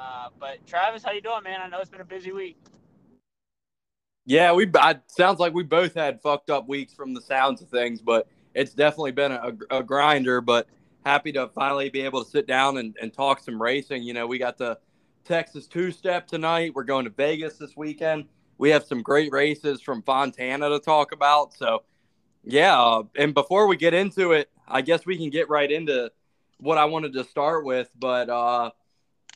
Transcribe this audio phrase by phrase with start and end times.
[0.00, 1.60] Uh, but Travis, how you doing, man?
[1.60, 2.56] I know it's been a busy week.
[4.24, 4.70] Yeah, we.
[4.74, 8.26] I, sounds like we both had fucked up weeks from the sounds of things, but
[8.54, 10.40] it's definitely been a, a grinder.
[10.40, 10.68] But
[11.04, 14.02] happy to finally be able to sit down and, and talk some racing.
[14.02, 14.78] You know, we got the
[15.24, 16.72] Texas two step tonight.
[16.74, 18.24] We're going to Vegas this weekend.
[18.56, 21.52] We have some great races from Fontana to talk about.
[21.52, 21.82] So,
[22.44, 22.80] yeah.
[22.80, 26.10] Uh, and before we get into it, I guess we can get right into
[26.58, 27.90] what I wanted to start with.
[27.98, 28.70] But uh,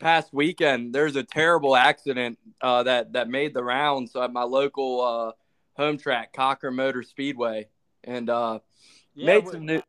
[0.01, 5.01] past weekend, there's a terrible accident uh, that that made the rounds at my local
[5.01, 5.33] uh,
[5.81, 7.69] home track, Cochran Motor Speedway,
[8.03, 8.61] and uh,
[9.15, 9.83] yeah, made some new.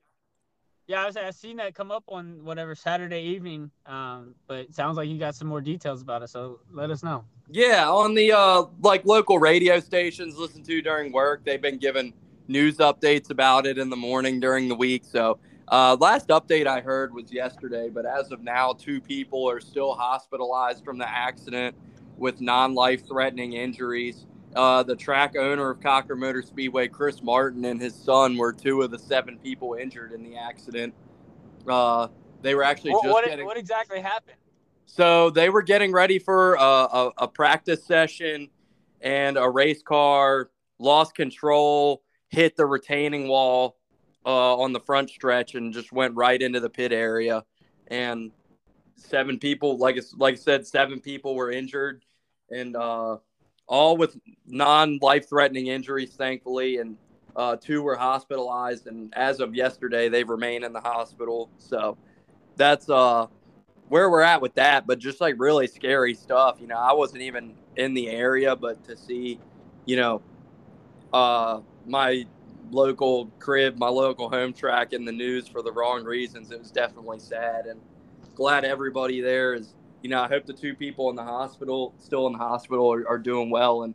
[0.87, 4.75] Yeah, I was I seen that come up on whatever Saturday evening, um, but it
[4.75, 6.29] sounds like you got some more details about it.
[6.29, 7.25] So let us know.
[7.49, 12.13] Yeah, on the uh, like local radio stations listen to during work, they've been giving
[12.47, 15.03] news updates about it in the morning during the week.
[15.05, 19.59] So uh, last update I heard was yesterday, but as of now, two people are
[19.59, 21.75] still hospitalized from the accident
[22.17, 24.27] with non life threatening injuries.
[24.55, 28.81] Uh, the track owner of Cochran Motor Speedway, Chris Martin, and his son were two
[28.83, 30.93] of the seven people injured in the accident.
[31.67, 32.07] Uh,
[32.41, 33.45] they were actually what, just what, getting.
[33.45, 34.37] What exactly happened?
[34.85, 38.49] So they were getting ready for a, a, a practice session,
[39.01, 43.77] and a race car lost control, hit the retaining wall,
[44.25, 47.43] uh, on the front stretch and just went right into the pit area.
[47.87, 48.31] And
[48.95, 52.03] seven people, like like I said, seven people were injured,
[52.49, 53.17] and uh,
[53.67, 54.17] all with
[54.47, 56.97] non-life threatening injuries, thankfully, and
[57.35, 58.87] uh, two were hospitalized.
[58.87, 61.49] And as of yesterday, they remain in the hospital.
[61.57, 61.97] So
[62.55, 63.27] that's uh,
[63.89, 64.87] where we're at with that.
[64.87, 66.57] But just like really scary stuff.
[66.59, 69.39] You know, I wasn't even in the area, but to see,
[69.85, 70.21] you know,
[71.13, 72.25] uh, my
[72.71, 76.51] local crib, my local home track in the news for the wrong reasons.
[76.51, 77.79] It was definitely sad and
[78.35, 82.27] glad everybody there is, you know, I hope the two people in the hospital, still
[82.27, 83.93] in the hospital, are, are doing well and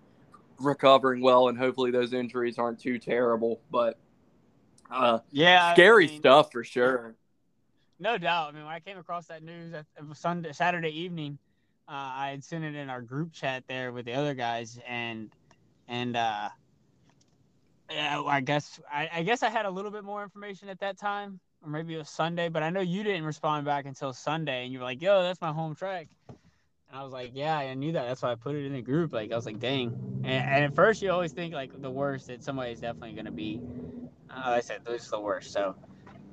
[0.58, 1.48] recovering well.
[1.48, 3.60] And hopefully those injuries aren't too terrible.
[3.70, 3.98] But
[4.90, 7.14] uh, yeah, scary I mean, stuff for sure.
[7.98, 8.48] No doubt.
[8.48, 9.74] I mean, when I came across that news
[10.14, 11.38] Sunday, Saturday evening,
[11.86, 15.30] uh, I had sent it in our group chat there with the other guys, and
[15.86, 16.48] and uh,
[17.90, 21.40] I guess I, I, guess I had a little bit more information at that time,
[21.62, 22.48] or maybe it was Sunday.
[22.48, 25.40] But I know you didn't respond back until Sunday, and you were like, "Yo, that's
[25.40, 28.06] my home track." And I was like, "Yeah, I knew that.
[28.06, 29.88] That's why I put it in the group." Like I was like, "Dang!"
[30.24, 33.60] And, and at first, you always think like the worst that somebody's definitely gonna be.
[34.30, 35.52] Uh, I said this is the worst.
[35.52, 35.74] So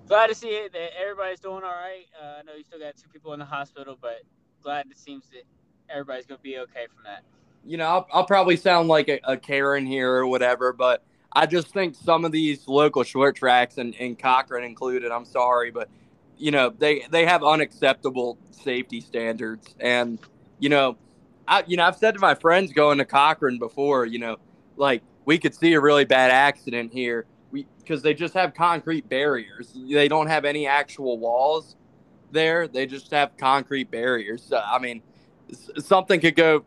[0.07, 2.05] glad to see it that everybody's doing all right.
[2.21, 4.21] Uh, I know you still got two people in the hospital, but
[4.61, 5.43] glad it seems that
[5.89, 7.23] everybody's gonna be okay from that.
[7.65, 11.03] You know, I'll, I'll probably sound like a, a Karen here or whatever, but
[11.37, 15.69] I just think some of these local short tracks and, and Cochran included, I'm sorry,
[15.69, 15.87] but
[16.35, 19.75] you know, they they have unacceptable safety standards.
[19.79, 20.17] And,
[20.57, 20.97] you know,
[21.47, 24.37] I you know, I've said to my friends going to Cochran before, you know,
[24.77, 27.27] like we could see a really bad accident here.
[27.51, 29.73] Because they just have concrete barriers.
[29.73, 31.75] They don't have any actual walls
[32.31, 32.67] there.
[32.67, 34.43] They just have concrete barriers.
[34.43, 35.03] So, I mean,
[35.77, 36.65] something could go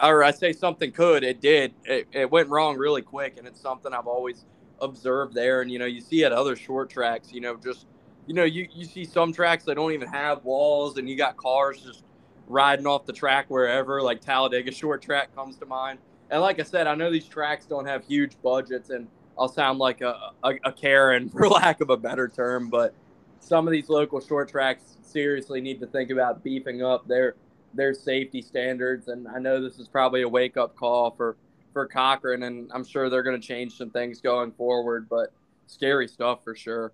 [0.00, 1.74] or I say something could, it did.
[1.84, 4.44] It, it went wrong really quick, and it's something I've always
[4.80, 5.62] observed there.
[5.62, 7.86] And you know, you see at other short tracks, you know, just
[8.26, 11.36] you know, you you see some tracks that don't even have walls, and you got
[11.36, 12.04] cars just
[12.46, 14.02] riding off the track wherever.
[14.02, 15.98] Like Talladega short track comes to mind.
[16.30, 19.06] And like I said, I know these tracks don't have huge budgets, and
[19.38, 22.94] I'll sound like a, a, a Karen for lack of a better term, but
[23.40, 27.34] some of these local short tracks seriously need to think about beefing up their
[27.74, 29.08] their safety standards.
[29.08, 31.36] And I know this is probably a wake up call for
[31.72, 35.08] for Cochran, and I'm sure they're going to change some things going forward.
[35.08, 35.32] But
[35.66, 36.92] scary stuff for sure.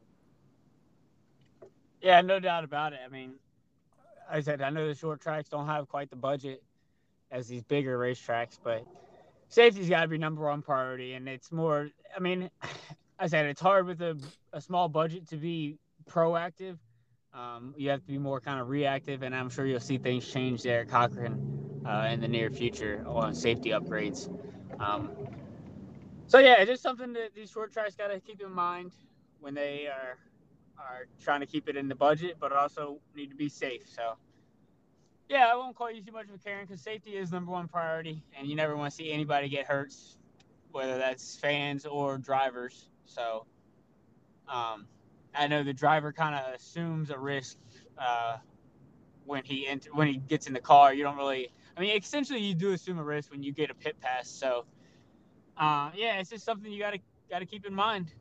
[2.00, 3.00] Yeah, no doubt about it.
[3.04, 3.34] I mean,
[4.30, 6.62] I said I know the short tracks don't have quite the budget
[7.30, 8.86] as these bigger racetracks, but
[9.48, 11.14] safety's got to be number one priority.
[11.14, 12.50] And it's more, I mean,
[13.18, 14.16] I said it's hard with a,
[14.52, 15.76] a small budget to be
[16.08, 16.78] proactive
[17.34, 20.26] um, you have to be more kind of reactive, and I'm sure you'll see things
[20.30, 24.28] change there at Cochran uh, in the near future on safety upgrades.
[24.80, 25.10] Um,
[26.26, 28.92] so yeah, just something that these short tracks got to keep in mind
[29.40, 30.18] when they are
[30.78, 33.82] are trying to keep it in the budget, but also need to be safe.
[33.88, 34.16] So
[35.28, 37.68] yeah, I won't call you too much of a Karen because safety is number one
[37.68, 39.92] priority, and you never want to see anybody get hurt,
[40.72, 42.88] whether that's fans or drivers.
[43.04, 43.44] So.
[44.48, 44.86] Um,
[45.34, 47.58] I know the driver kind of assumes a risk
[47.96, 48.38] uh,
[49.24, 50.92] when he ent- when he gets in the car.
[50.92, 51.52] You don't really.
[51.76, 54.28] I mean, essentially, you do assume a risk when you get a pit pass.
[54.28, 54.64] So,
[55.56, 56.98] uh, yeah, it's just something you gotta
[57.30, 58.12] gotta keep in mind.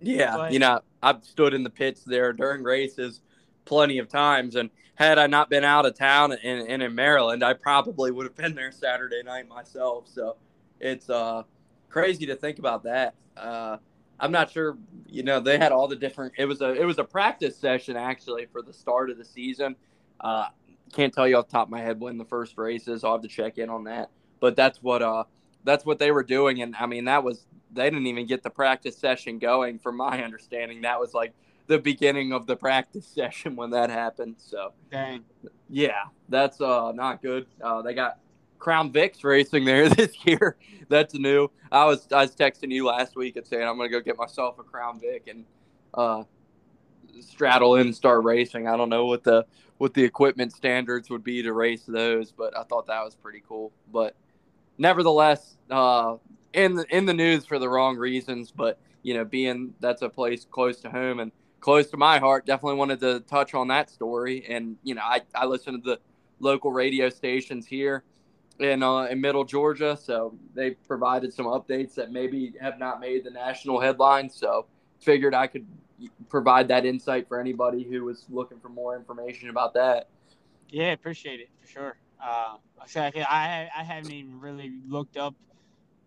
[0.00, 3.20] Yeah, but, you know, I've stood in the pits there during races
[3.64, 4.56] plenty of times.
[4.56, 8.26] And had I not been out of town and, and in Maryland, I probably would
[8.26, 10.08] have been there Saturday night myself.
[10.08, 10.36] So
[10.80, 11.42] it's uh,
[11.88, 13.14] crazy to think about that.
[13.36, 13.76] Uh,
[14.20, 14.76] I'm not sure.
[15.06, 16.34] You know, they had all the different.
[16.38, 19.76] It was a it was a practice session actually for the start of the season.
[20.20, 20.46] Uh,
[20.92, 23.04] can't tell you off the top of my head when the first race is.
[23.04, 24.10] I'll have to check in on that.
[24.40, 25.24] But that's what uh
[25.64, 28.50] that's what they were doing, and I mean that was they didn't even get the
[28.50, 29.78] practice session going.
[29.78, 31.32] From my understanding, that was like
[31.66, 34.36] the beginning of the practice session when that happened.
[34.38, 35.24] So, dang,
[35.68, 37.46] yeah, that's uh not good.
[37.62, 38.18] Uh, they got
[38.60, 40.56] Crown Vics racing there this year.
[40.88, 41.50] That's new.
[41.72, 44.58] I was I was texting you last week and saying I'm gonna go get myself
[44.58, 45.44] a Crown Vic and
[45.94, 46.22] uh,
[47.20, 48.68] straddle in and start racing.
[48.68, 49.46] I don't know what the
[49.78, 53.42] what the equipment standards would be to race those, but I thought that was pretty
[53.48, 53.72] cool.
[53.90, 54.14] But
[54.78, 56.16] nevertheless, uh,
[56.52, 58.50] in the, in the news for the wrong reasons.
[58.50, 62.46] But you know, being that's a place close to home and close to my heart,
[62.46, 64.44] definitely wanted to touch on that story.
[64.48, 66.00] And you know, I I listen to the
[66.40, 68.04] local radio stations here
[68.60, 73.24] in uh, in Middle Georgia, so they provided some updates that maybe have not made
[73.24, 74.34] the national headlines.
[74.34, 74.66] So
[75.00, 75.66] figured I could
[76.28, 80.08] provide that insight for anybody who was looking for more information about that.
[80.68, 81.96] Yeah, appreciate it for sure.
[82.22, 82.56] Uh,
[82.96, 85.34] I I haven't even really looked up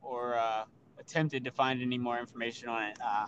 [0.01, 0.65] or uh,
[0.99, 2.97] attempted to find any more information on it.
[3.03, 3.25] Uh,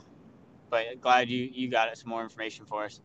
[0.70, 3.02] but glad you you got some more information for us.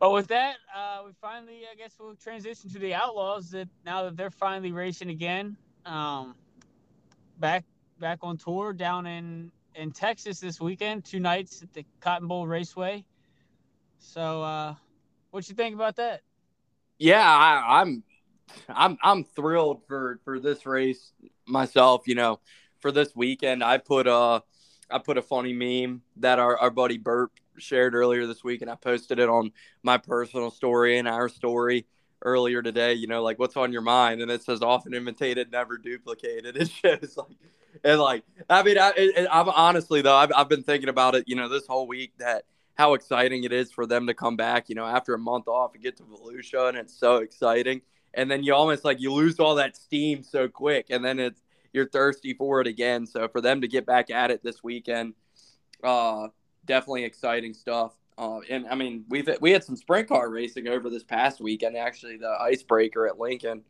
[0.00, 3.50] But with that, uh, we finally, I guess, we'll transition to the Outlaws.
[3.50, 6.34] That now that they're finally racing again, um,
[7.38, 7.64] back
[7.98, 12.46] back on tour down in in Texas this weekend, two nights at the Cotton Bowl
[12.46, 13.04] Raceway.
[13.98, 14.74] So, uh,
[15.32, 16.22] what you think about that?
[16.98, 18.02] Yeah, I, I'm,
[18.68, 21.12] I'm, I'm thrilled for for this race
[21.46, 22.08] myself.
[22.08, 22.40] You know,
[22.80, 24.42] for this weekend, I put a,
[24.90, 28.70] I put a funny meme that our our buddy Burt shared earlier this week, and
[28.70, 29.52] I posted it on
[29.82, 31.86] my personal story and our story
[32.22, 32.94] earlier today.
[32.94, 36.56] You know, like what's on your mind, and it says often imitated, never duplicated.
[36.60, 37.36] It shows like,
[37.84, 41.24] and like, I mean, I, it, I'm honestly though, I've I've been thinking about it.
[41.26, 42.44] You know, this whole week that
[42.74, 44.68] how exciting it is for them to come back.
[44.68, 47.82] You know, after a month off and get to Volusia, and it's so exciting.
[48.12, 51.40] And then you almost like you lose all that steam so quick, and then it's
[51.72, 53.06] you're thirsty for it again.
[53.06, 55.14] So for them to get back at it this weekend,
[55.82, 56.28] uh,
[56.70, 57.96] definitely exciting stuff.
[58.16, 61.76] Uh, and I mean, we've we had some sprint car racing over this past weekend.
[61.76, 63.62] Actually, the icebreaker at Lincoln,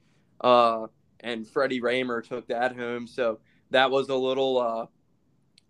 [0.43, 0.87] uh,
[1.20, 3.06] and Freddie Rahmer took that home.
[3.06, 3.38] So
[3.70, 4.87] that was a little uh,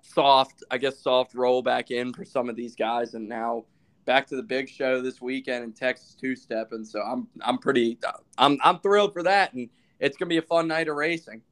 [0.03, 3.15] soft, I guess, soft roll back in for some of these guys.
[3.15, 3.67] And now
[4.06, 6.73] back to the big show this weekend in Texas two step.
[6.73, 7.97] And so I'm I'm pretty
[8.38, 9.69] I'm I'm thrilled for that, and
[10.00, 11.43] it's gonna be a fun night of racing.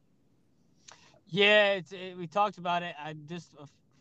[1.28, 2.96] Yeah, it, we talked about it.
[2.98, 3.54] I just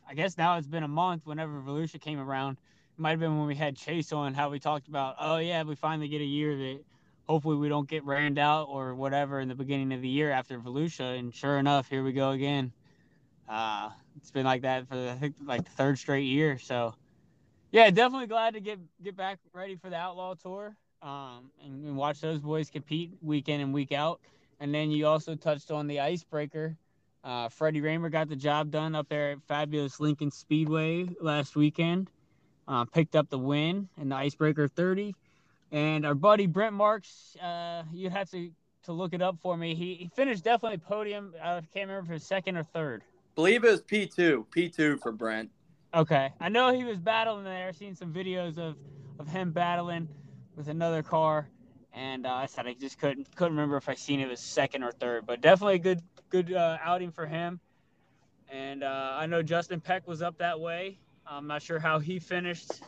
[0.09, 2.57] I guess now it's been a month whenever Volusia came around.
[2.97, 5.63] It might have been when we had Chase on how we talked about, oh, yeah,
[5.63, 6.79] we finally get a year that
[7.27, 10.57] hopefully we don't get rained out or whatever in the beginning of the year after
[10.59, 11.19] Volusia.
[11.19, 12.71] And sure enough, here we go again.
[13.49, 16.57] Uh, it's been like that for, I think, like the third straight year.
[16.57, 16.95] So,
[17.71, 21.97] yeah, definitely glad to get get back ready for the Outlaw Tour um, and, and
[21.97, 24.21] watch those boys compete week in and week out.
[24.59, 26.77] And then you also touched on the icebreaker
[27.27, 32.09] uh, Freddie Rahmer got the job done up there at Fabulous Lincoln Speedway last weekend.
[32.69, 35.13] Uh, picked up the win in the Icebreaker 30.
[35.73, 38.49] And our buddy Brent Marks, uh, you have to,
[38.83, 39.75] to look it up for me.
[39.75, 41.33] He, he finished definitely podium.
[41.41, 43.03] I can't remember if it was second or third.
[43.35, 44.45] Believe it was P2.
[44.47, 45.49] P2 for Brent.
[45.93, 46.31] Okay.
[46.39, 47.67] I know he was battling there.
[47.67, 48.77] I've Seen some videos of,
[49.19, 50.07] of him battling
[50.55, 51.49] with another car.
[51.97, 54.83] And uh, I said I just couldn't couldn't remember if I seen it was second
[54.83, 57.59] or third, but definitely a good good uh, outing for him.
[58.49, 60.99] And uh, I know Justin Peck was up that way.
[61.25, 62.83] I'm not sure how he finished,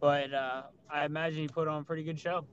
[0.00, 2.46] but uh, I imagine he put on a pretty good show.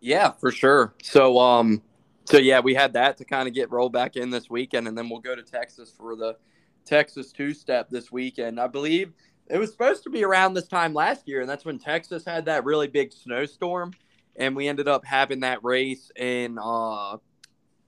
[0.00, 0.94] Yeah, for sure.
[1.02, 1.82] So, um,
[2.24, 4.98] so yeah, we had that to kind of get rolled back in this weekend, and
[4.98, 6.36] then we'll go to Texas for the
[6.84, 8.60] Texas two step this weekend.
[8.60, 9.12] I believe
[9.48, 12.44] it was supposed to be around this time last year, and that's when Texas had
[12.46, 13.92] that really big snowstorm,
[14.38, 17.18] and we ended up having that race in uh,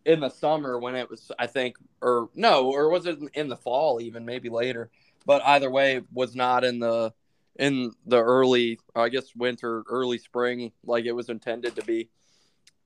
[0.05, 3.57] in the summer when it was, I think, or no, or was it in the
[3.57, 4.91] fall even, maybe later.
[5.25, 7.13] But either way, was not in the
[7.57, 12.09] in the early, I guess, winter, early spring, like it was intended to be.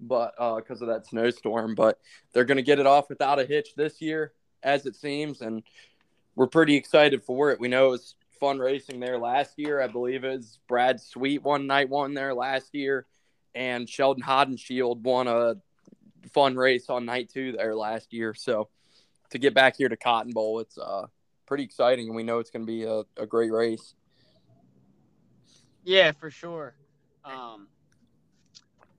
[0.01, 1.99] But because uh, of that snowstorm, but
[2.33, 5.63] they're going to get it off without a hitch this year, as it seems, and
[6.35, 7.61] we're pretty excited for it.
[7.61, 9.81] We know it was fun racing there last year.
[9.81, 13.07] I believe it was Brad Sweet one night one there last year,
[13.55, 15.57] and Sheldon Haudenschild won a
[16.33, 18.35] fun race on night two there last year.
[18.35, 18.69] So
[19.31, 21.07] to get back here to Cotton Bowl, it's uh,
[21.47, 23.95] pretty exciting, and we know it's going to be a, a great race.
[25.85, 26.75] Yeah, for sure.
[27.25, 27.69] Um,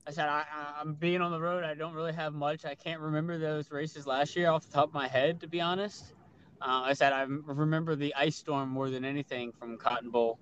[0.06, 0.44] I said I,
[0.80, 1.64] I'm being on the road.
[1.64, 2.64] I don't really have much.
[2.64, 5.60] I can't remember those races last year off the top of my head, to be
[5.60, 6.12] honest.
[6.60, 10.38] Uh, I said I remember the ice storm more than anything from Cotton Bowl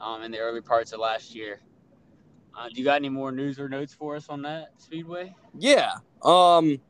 [0.00, 1.60] um, in the early parts of last year.
[2.56, 5.34] Uh, do you got any more news or notes for us on that speedway?
[5.58, 5.92] Yeah.
[6.22, 6.80] Um.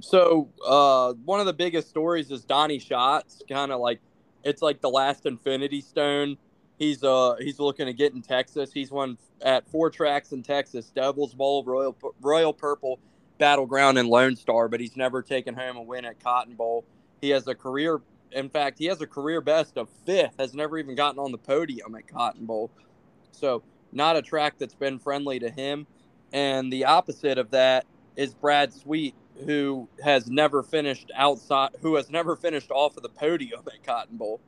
[0.00, 3.42] So uh, one of the biggest stories is Donny Schatz.
[3.48, 4.00] Kind of like
[4.44, 6.36] it's like the last Infinity Stone.
[6.78, 8.72] He's uh he's looking to get in Texas.
[8.72, 12.98] He's won at four tracks in Texas: Devil's Bowl, Royal Royal Purple,
[13.38, 14.68] Battleground, and Lone Star.
[14.68, 16.84] But he's never taken home a win at Cotton Bowl.
[17.20, 18.00] He has a career.
[18.32, 20.34] In fact, he has a career best of fifth.
[20.38, 22.70] Has never even gotten on the podium at Cotton Bowl.
[23.32, 25.86] So not a track that's been friendly to him.
[26.32, 29.14] And the opposite of that is Brad Sweet,
[29.46, 34.16] who has never finished outside, who has never finished off of the podium at Cotton
[34.16, 34.40] Bowl.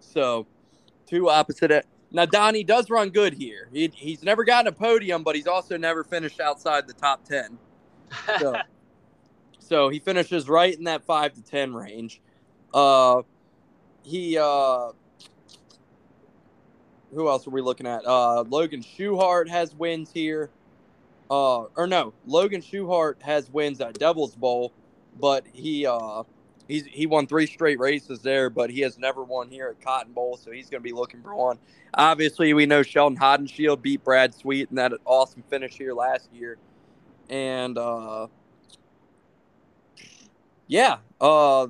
[0.00, 0.46] So,
[1.06, 1.86] two opposite.
[2.12, 3.68] Now, Donny does run good here.
[3.72, 7.58] He, he's never gotten a podium, but he's also never finished outside the top 10.
[8.38, 8.56] So,
[9.58, 12.20] so he finishes right in that 5 to 10 range.
[12.72, 13.22] Uh,
[14.02, 14.92] he, uh,
[17.14, 18.04] who else are we looking at?
[18.06, 20.50] Uh, Logan Schuchart has wins here.
[21.30, 24.72] Uh, or no, Logan Schuchart has wins at Devil's Bowl,
[25.18, 26.22] but he uh
[26.68, 30.12] he's he won three straight races there, but he has never won here at Cotton
[30.12, 31.58] Bowl, so he's going to be looking for one.
[31.94, 36.58] Obviously, we know Sheldon Haudenschild beat Brad Sweet in that awesome finish here last year,
[37.28, 38.28] and uh,
[40.68, 41.66] yeah, uh,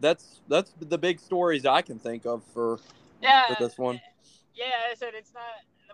[0.00, 2.80] that's that's the big stories I can think of for
[3.22, 4.00] yeah for this one
[4.56, 5.42] yeah, I said it's not.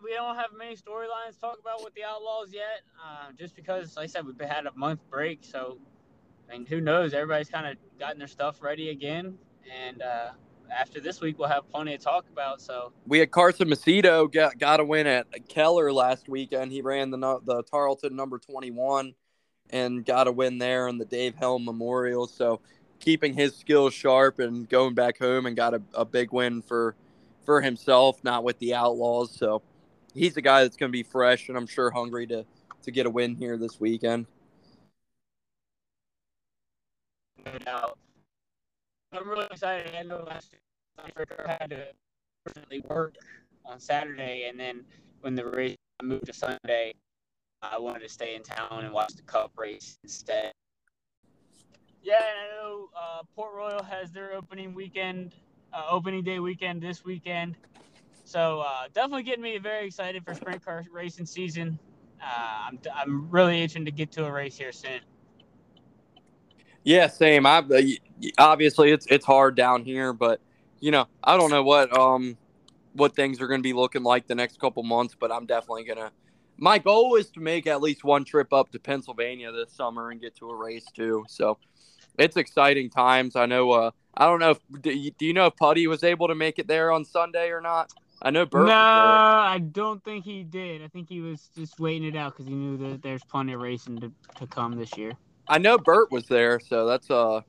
[0.02, 3.96] We don't have many storylines to talk about with the Outlaws yet, uh, just because,
[3.96, 5.44] like I said, we've had a month break.
[5.44, 5.78] So,
[6.48, 7.12] I mean, who knows?
[7.12, 9.36] Everybody's kind of gotten their stuff ready again,
[9.70, 10.30] and uh,
[10.76, 12.60] after this week, we'll have plenty to talk about.
[12.60, 16.72] So we had Carson Macedo got got a win at Keller last weekend.
[16.72, 19.14] He ran the the Tarlton number twenty one,
[19.70, 22.26] and got a win there in the Dave Helm Memorial.
[22.26, 22.60] So
[23.00, 26.94] keeping his skills sharp and going back home and got a, a big win for
[27.44, 29.36] for himself, not with the Outlaws.
[29.36, 29.62] So
[30.14, 32.44] he's a guy that's going to be fresh and I'm sure hungry to
[32.82, 34.26] to get a win here this weekend.
[37.44, 37.98] No doubt.
[39.12, 39.94] I'm really excited.
[39.94, 41.86] I know last year I had to
[42.88, 43.14] work
[43.64, 44.84] on Saturday, and then
[45.20, 46.94] when the race moved to Sunday,
[47.62, 50.52] I wanted to stay in town and watch the Cup race instead.
[52.02, 55.34] Yeah, and I know uh, Port Royal has their opening weekend
[55.72, 57.56] uh, opening day weekend this weekend.
[58.24, 61.78] So uh, definitely getting me very excited for sprint car racing season.
[62.22, 65.00] Uh, I'm, I'm really itching to get to a race here soon.
[66.84, 67.46] Yeah, same.
[67.46, 67.80] I uh,
[68.38, 70.40] obviously it's it's hard down here, but
[70.80, 72.36] you know I don't know what um
[72.94, 75.84] what things are going to be looking like the next couple months, but I'm definitely
[75.84, 76.10] gonna.
[76.58, 80.20] My goal is to make at least one trip up to Pennsylvania this summer and
[80.20, 81.24] get to a race too.
[81.28, 81.58] So
[82.18, 83.36] it's exciting times.
[83.36, 86.34] I know uh, I don't know if do you know if Putty was able to
[86.34, 87.92] make it there on Sunday or not?
[88.20, 88.68] I know Burt.
[88.68, 90.82] No, I don't think he did.
[90.82, 93.60] I think he was just waiting it out because he knew that there's plenty of
[93.60, 95.12] racing to, to come this year.
[95.48, 97.40] I know Burt was there, so that's uh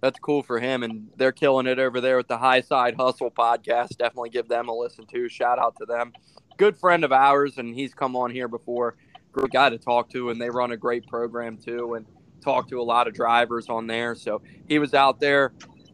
[0.00, 3.30] that's cool for him, and they're killing it over there with the High Side Hustle
[3.30, 3.96] podcast.
[3.98, 5.28] Definitely give them a listen too.
[5.28, 6.12] Shout out to them.
[6.56, 8.96] Good friend of ours, and he's come on here before.
[9.32, 12.06] Great guy to talk to, and they run a great program too, and
[12.46, 14.14] talk to a lot of drivers on there.
[14.14, 15.52] So he was out there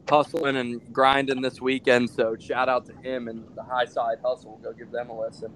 [0.08, 2.10] hustling and grinding this weekend.
[2.10, 4.60] So shout out to him and the High Side Hustle.
[4.62, 5.52] Go give them a listen.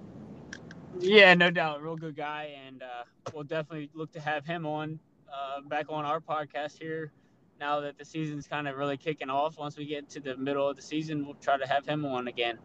[0.99, 4.99] Yeah, no doubt, real good guy, and uh, we'll definitely look to have him on
[5.31, 7.11] uh, back on our podcast here.
[7.59, 10.67] Now that the season's kind of really kicking off, once we get to the middle
[10.67, 12.57] of the season, we'll try to have him on again.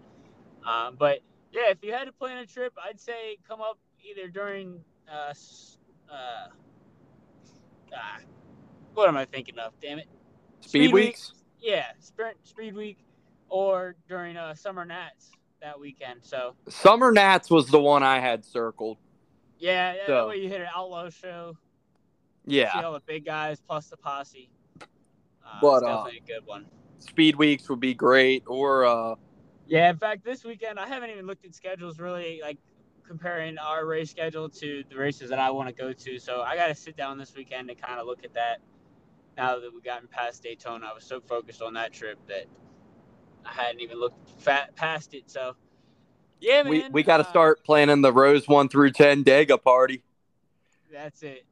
[0.67, 1.21] Uh, but
[1.53, 5.35] yeah, if you had to plan a trip, I'd say come up either during uh,
[6.11, 6.47] uh,
[7.95, 8.19] ah,
[8.95, 9.73] what am I thinking of?
[9.81, 10.09] Damn it,
[10.61, 11.33] Speed, Speed weeks.
[11.33, 12.99] weeks yeah, sprint speed week
[13.49, 15.31] or during uh, summer nats
[15.61, 16.21] that weekend.
[16.23, 18.99] So summer nats was the one I had circled.
[19.59, 20.15] Yeah, so.
[20.15, 21.57] that way you hit an outlaw show.
[22.45, 24.51] Yeah, see all the big guys plus the posse.
[24.81, 24.87] Uh,
[25.61, 26.67] but definitely uh, a good one.
[26.99, 29.15] Speed weeks would be great, or uh,
[29.67, 29.91] yeah.
[29.91, 32.59] In fact, this weekend I haven't even looked at schedules really, like
[33.07, 36.19] comparing our race schedule to the races that I want to go to.
[36.19, 38.61] So I got to sit down this weekend and kind of look at that
[39.37, 42.47] now that we've gotten past Daytona, I was so focused on that trip that
[43.45, 45.31] I hadn't even looked fat past it.
[45.31, 45.57] So,
[46.41, 46.71] yeah, man.
[46.71, 50.03] We, we got to uh, start planning the Rose 1 through 10 Dega party.
[50.93, 51.45] That's it.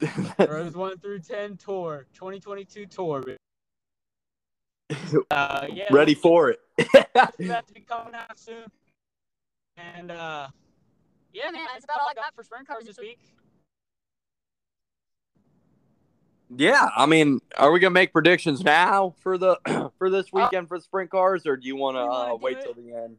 [0.38, 3.24] Rose 1 through 10 tour, 2022 tour.
[5.30, 6.60] Uh, yeah, Ready for it.
[7.14, 8.64] about to be coming out soon.
[9.76, 10.48] And uh,
[11.32, 13.18] yeah, man, that's about all I got for sprint cars this week.
[16.56, 19.58] Yeah, I mean, are we gonna make predictions now for the
[19.98, 22.56] for this Uh, weekend for the sprint cars, or do you want to uh, wait
[22.58, 22.62] it?
[22.62, 23.16] till the end?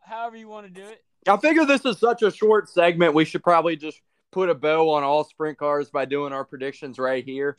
[0.00, 1.02] However you want to do it.
[1.26, 3.14] I figure this is such a short segment.
[3.14, 4.00] We should probably just
[4.30, 7.56] put a bow on all sprint cars by doing our predictions right here.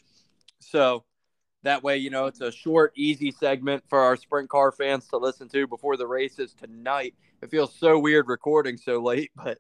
[0.59, 1.03] So
[1.63, 5.17] that way, you know, it's a short, easy segment for our sprint car fans to
[5.17, 7.15] listen to before the races tonight.
[7.41, 9.59] It feels so weird recording so late, but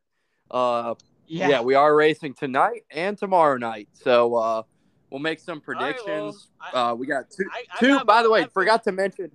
[0.51, 0.95] uh,
[1.27, 1.49] Yeah.
[1.49, 1.61] yeah.
[1.61, 3.89] we are racing tonight and tomorrow night.
[3.93, 4.63] So uh,
[5.09, 6.47] we'll make some All right, well, predictions.
[6.73, 7.45] I- uh, we got two.
[7.51, 7.87] I, I two.
[7.97, 9.31] got By the way, forgot to mention.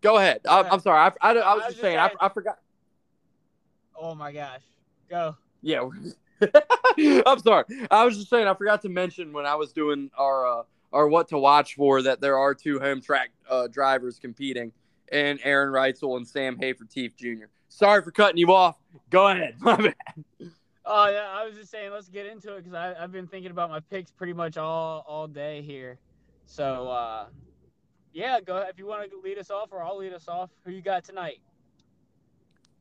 [0.00, 0.40] Go ahead.
[0.44, 0.72] Go I, ahead.
[0.72, 0.98] I'm sorry.
[1.20, 1.98] I, I, I was I was just saying.
[1.98, 2.58] I, saying- I forgot.
[4.00, 4.60] Oh my gosh.
[5.10, 5.36] Go.
[5.60, 5.88] Yeah.
[7.26, 7.64] I'm sorry.
[7.90, 11.08] I was just saying I forgot to mention when I was doing our uh, our
[11.08, 14.70] what to watch for that there are two home track uh, drivers competing,
[15.10, 17.46] and Aaron Reutzel and Sam Hafertepe Jr.
[17.68, 18.76] Sorry for cutting you off.
[19.10, 19.56] Go ahead.
[19.60, 19.94] My bad.
[20.90, 23.68] Oh yeah, I was just saying let's get into it because I've been thinking about
[23.68, 25.98] my picks pretty much all all day here.
[26.46, 27.26] So uh,
[28.14, 30.48] yeah, go ahead if you want to lead us off, or I'll lead us off.
[30.64, 31.40] Who you got tonight?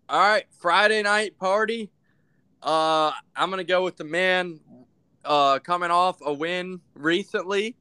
[0.07, 1.91] All right, Friday night party.
[2.63, 4.61] Uh, I'm gonna go with the man
[5.25, 7.75] uh, coming off a win recently.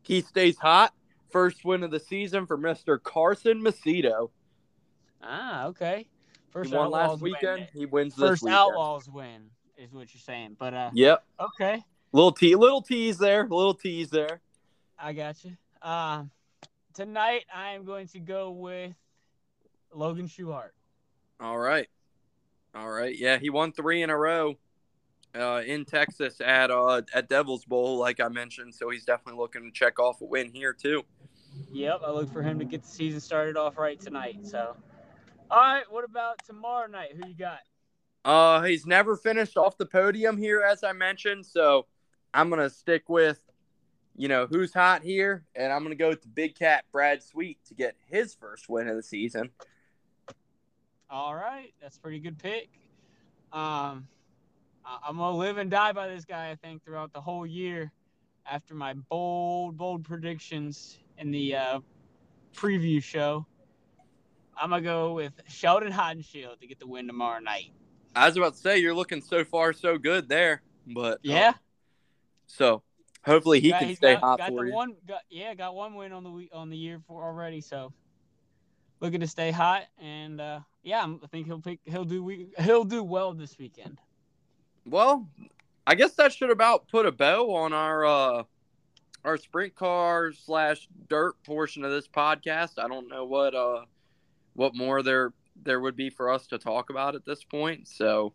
[0.00, 0.94] He stays hot.
[1.30, 3.02] First win of the season for Mr.
[3.02, 4.30] Carson Macedo.
[5.22, 6.06] Ah, okay.
[6.56, 7.32] First He won last Outlaws win.
[7.32, 7.68] weekend.
[7.74, 8.58] He wins this First weekend.
[8.60, 10.56] Outlaws win is what you're saying.
[10.58, 11.22] But uh, Yep.
[11.38, 13.42] okay, Little te- little tease there.
[13.42, 14.40] Little tease there.
[14.98, 15.54] I got you.
[15.82, 16.24] Uh,
[16.94, 18.94] tonight I am going to go with
[19.92, 20.70] Logan Schuchart.
[21.40, 21.88] All right.
[22.74, 23.14] All right.
[23.14, 24.54] Yeah, he won three in a row
[25.38, 28.74] uh, in Texas at uh, at Devil's Bowl, like I mentioned.
[28.74, 31.02] So he's definitely looking to check off a win here too.
[31.70, 34.38] Yep, I look for him to get the season started off right tonight.
[34.46, 34.74] So,
[35.50, 37.12] all right, what about tomorrow night?
[37.16, 37.60] Who you got?
[38.24, 41.46] Uh, he's never finished off the podium here, as I mentioned.
[41.46, 41.86] So
[42.34, 43.40] I'm gonna stick with,
[44.16, 47.58] you know, who's hot here, and I'm gonna go with the big cat Brad Sweet
[47.66, 49.50] to get his first win of the season.
[51.08, 52.68] All right, that's a pretty good pick.
[53.52, 54.08] Um,
[54.84, 56.50] I'm gonna live and die by this guy.
[56.50, 57.92] I think throughout the whole year,
[58.50, 61.80] after my bold, bold predictions in the uh,
[62.54, 63.46] preview show,
[64.58, 67.72] I'm gonna go with Sheldon Haudenschild to get the win tomorrow night.
[68.14, 71.52] I was about to say you're looking so far so good there, but uh, Yeah,
[72.46, 72.82] so
[73.24, 74.74] hopefully he can stay got, hot got for the you.
[74.74, 74.94] one.
[75.06, 77.60] Got, yeah, got one win on the week on the year for already.
[77.60, 77.92] So
[79.00, 81.80] looking to stay hot, and uh, yeah, I think he'll pick.
[81.84, 82.22] He'll do.
[82.22, 83.98] We, he'll do well this weekend.
[84.86, 85.28] Well,
[85.86, 88.42] I guess that should about put a bow on our uh
[89.24, 92.78] our sprint car slash dirt portion of this podcast.
[92.78, 93.84] I don't know what uh
[94.56, 97.88] what more there there would be for us to talk about at this point.
[97.88, 98.34] So,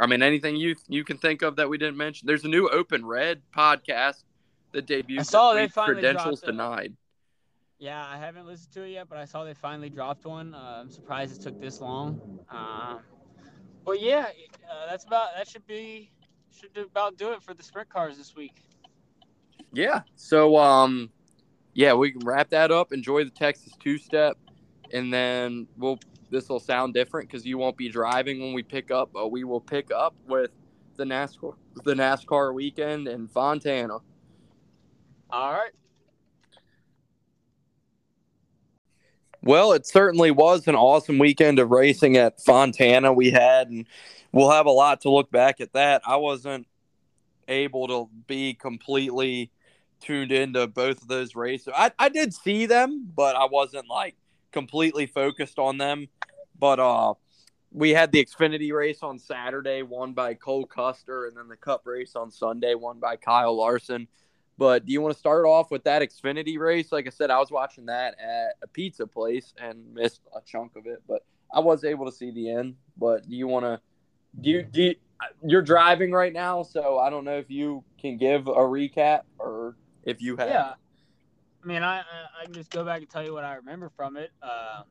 [0.00, 2.26] I mean, anything you you can think of that we didn't mention.
[2.26, 4.24] There's a new Open Red podcast
[4.72, 5.20] that debuted.
[5.20, 6.94] I saw they finally credentials denied.
[7.78, 10.54] Yeah, I haven't listened to it yet, but I saw they finally dropped one.
[10.54, 12.40] Uh, I'm surprised it took this long.
[12.50, 12.98] Uh,
[13.84, 14.26] but yeah,
[14.68, 15.28] uh, that's about.
[15.36, 16.10] That should be.
[16.50, 18.64] Should about do it for the sprint cars this week.
[19.72, 20.00] Yeah.
[20.16, 21.10] So um
[21.74, 22.92] yeah, we can wrap that up.
[22.92, 24.36] Enjoy the Texas two step
[24.92, 25.98] and then we'll
[26.30, 29.44] this will sound different because you won't be driving when we pick up, but we
[29.44, 30.50] will pick up with
[30.96, 33.98] the NASCAR the NASCAR weekend in Fontana.
[35.30, 35.70] All right.
[39.42, 43.86] Well, it certainly was an awesome weekend of racing at Fontana we had, and
[44.32, 46.02] we'll have a lot to look back at that.
[46.04, 46.66] I wasn't
[47.46, 49.50] able to be completely
[50.00, 51.72] tuned into both of those races.
[51.74, 54.16] I, I did see them, but I wasn't like
[54.52, 56.08] completely focused on them.
[56.58, 57.14] But uh
[57.70, 61.82] we had the Xfinity race on Saturday, won by Cole Custer, and then the Cup
[61.84, 64.08] race on Sunday, won by Kyle Larson.
[64.56, 66.90] But do you want to start off with that Xfinity race?
[66.90, 70.76] Like I said, I was watching that at a pizza place and missed a chunk
[70.76, 72.74] of it, but I was able to see the end.
[72.96, 73.80] But do you want to?
[74.40, 74.94] Do you, do you,
[75.44, 79.76] you're driving right now, so I don't know if you can give a recap or
[80.04, 80.48] if you have.
[80.48, 80.72] Yeah.
[81.62, 84.16] I mean, I, I can just go back and tell you what I remember from
[84.16, 84.30] it.
[84.42, 84.82] Uh,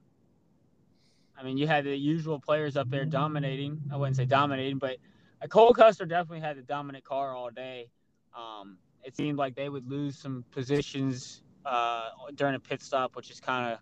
[1.38, 3.80] I mean, you had the usual players up there dominating.
[3.92, 4.98] I wouldn't say dominating, but
[5.50, 7.90] Cole Custer definitely had the dominant car all day.
[8.36, 13.30] Um, it seemed like they would lose some positions uh, during a pit stop, which
[13.30, 13.80] is kind of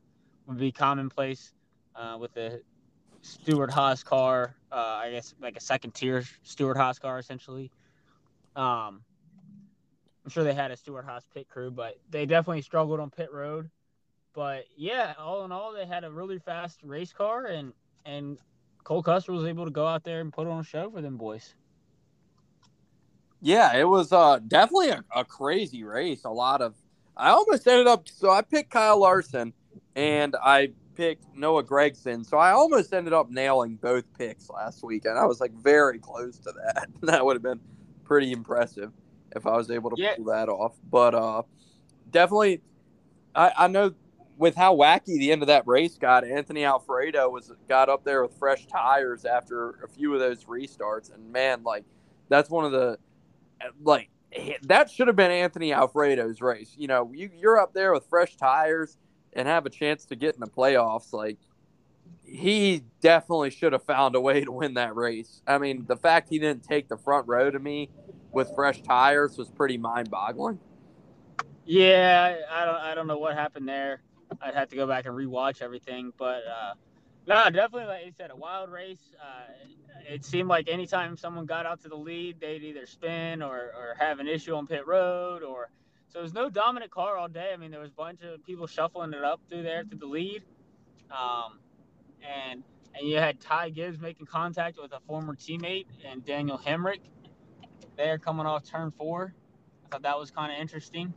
[0.48, 1.54] would be commonplace
[1.95, 2.62] uh, with the
[3.21, 4.56] Stewart Haas car.
[4.71, 7.71] Uh, I guess like a second tier Stewart Haas car, essentially.
[8.56, 9.02] Um,
[10.25, 13.29] I'm sure they had a Stewart Haas pit crew, but they definitely struggled on pit
[13.31, 13.69] road.
[14.33, 17.73] But yeah, all in all, they had a really fast race car, and
[18.05, 18.39] and
[18.83, 21.17] Cole Custer was able to go out there and put on a show for them
[21.17, 21.53] boys.
[23.39, 26.25] Yeah, it was uh, definitely a, a crazy race.
[26.25, 26.73] A lot of,
[27.15, 28.09] I almost ended up.
[28.09, 29.53] So I picked Kyle Larson,
[29.95, 32.25] and I picked Noah Gragson.
[32.25, 35.19] So I almost ended up nailing both picks last weekend.
[35.19, 36.88] I was like very close to that.
[37.03, 37.59] that would have been
[38.03, 38.91] pretty impressive
[39.36, 40.15] if I was able to yeah.
[40.15, 40.76] pull that off.
[40.89, 41.43] But uh,
[42.12, 42.62] definitely,
[43.34, 43.93] I, I know
[44.38, 48.21] with how wacky the end of that race got, Anthony Alfredo was got up there
[48.21, 51.86] with fresh tires after a few of those restarts, and man, like
[52.30, 52.98] that's one of the
[53.84, 54.10] like
[54.63, 56.74] that should have been Anthony Alfredo's race.
[56.78, 58.98] You know, you, you're up there with fresh tires
[59.34, 61.13] and have a chance to get in the playoffs.
[61.13, 61.38] Like
[62.24, 65.41] he definitely should have found a way to win that race.
[65.48, 67.89] I mean, the fact he didn't take the front row to me
[68.36, 70.60] with fresh tires was pretty mind-boggling.
[71.65, 74.02] Yeah, I don't, I don't know what happened there.
[74.41, 76.74] I'd have to go back and rewatch everything, but uh,
[77.28, 79.15] no, definitely, like you said, a wild race.
[79.19, 79.54] Uh,
[80.08, 83.95] it seemed like anytime someone got out to the lead, they'd either spin or, or
[83.98, 85.69] have an issue on pit road, or
[86.10, 87.52] so there's no dominant car all day.
[87.54, 90.06] I mean, there was a bunch of people shuffling it up through there to the
[90.06, 90.43] lead,
[91.10, 91.60] um,
[92.21, 97.00] and and you had Ty Gibbs making contact with a former teammate and Daniel Hemric.
[97.95, 99.34] There coming off turn four.
[99.86, 101.13] I thought that was kind of interesting.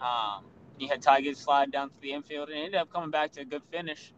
[0.00, 0.44] Um,
[0.78, 3.42] you had Ty Gibbs slide down to the infield and ended up coming back to
[3.42, 4.12] a good finish.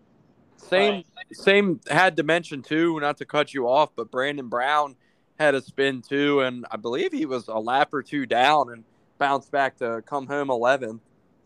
[0.56, 1.26] Same, right.
[1.32, 1.80] same.
[1.90, 4.96] Had to mention too, not to cut you off, but Brandon Brown
[5.38, 8.84] had a spin too, and I believe he was a lap or two down and
[9.18, 11.00] bounced back to come home 11.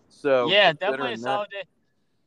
[0.09, 1.65] So yeah, definitely a solid day.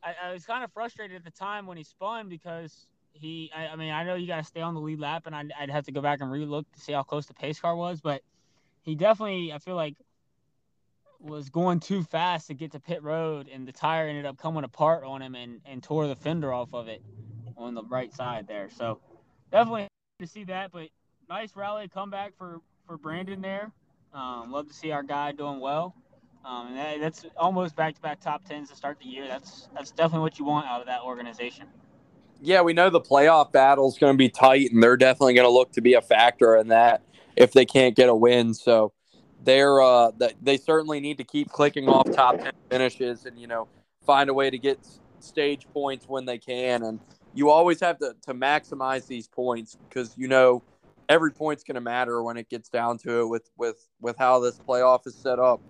[0.02, 3.50] I, I, was kind of frustrated at the time when he spun because he.
[3.54, 5.52] I, I mean, I know you got to stay on the lead lap, and I'd,
[5.58, 8.00] I'd have to go back and relook to see how close the pace car was,
[8.00, 8.22] but
[8.82, 9.52] he definitely.
[9.52, 9.96] I feel like
[11.20, 14.64] was going too fast to get to pit road, and the tire ended up coming
[14.64, 17.02] apart on him and, and tore the fender off of it
[17.56, 18.68] on the right side there.
[18.70, 19.00] So
[19.50, 19.86] definitely
[20.18, 20.88] to see that, but
[21.28, 23.70] nice rally comeback for for Brandon there.
[24.12, 25.94] Um, love to see our guy doing well.
[26.44, 29.28] Um, and that, that's almost back-to-back top tens to start the year.
[29.28, 31.68] That's that's definitely what you want out of that organization.
[32.44, 35.46] Yeah, we know the playoff battle is going to be tight, and they're definitely going
[35.46, 37.02] to look to be a factor in that
[37.36, 38.52] if they can't get a win.
[38.52, 38.92] So
[39.44, 40.10] they're uh,
[40.42, 43.68] they certainly need to keep clicking off top 10 finishes and you know
[44.04, 44.78] find a way to get
[45.20, 46.82] stage points when they can.
[46.82, 46.98] And
[47.32, 50.64] you always have to, to maximize these points because you know
[51.08, 54.40] every point's going to matter when it gets down to it with with with how
[54.40, 55.60] this playoff is set up.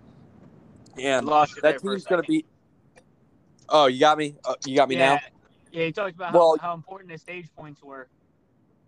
[0.99, 2.45] And that team's going to be
[3.69, 4.35] oh you got me?
[4.43, 5.15] Uh, you got me yeah.
[5.15, 5.19] now
[5.73, 8.07] yeah he talked about well, how, how important the stage points were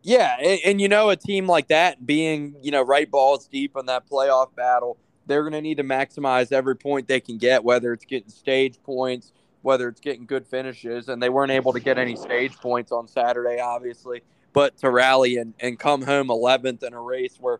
[0.05, 3.75] yeah, and, and, you know, a team like that being, you know, right balls deep
[3.75, 7.63] in that playoff battle, they're going to need to maximize every point they can get,
[7.63, 11.09] whether it's getting stage points, whether it's getting good finishes.
[11.09, 14.21] And they weren't able to get any stage points on Saturday, obviously,
[14.53, 17.59] but to rally and, and come home 11th in a race where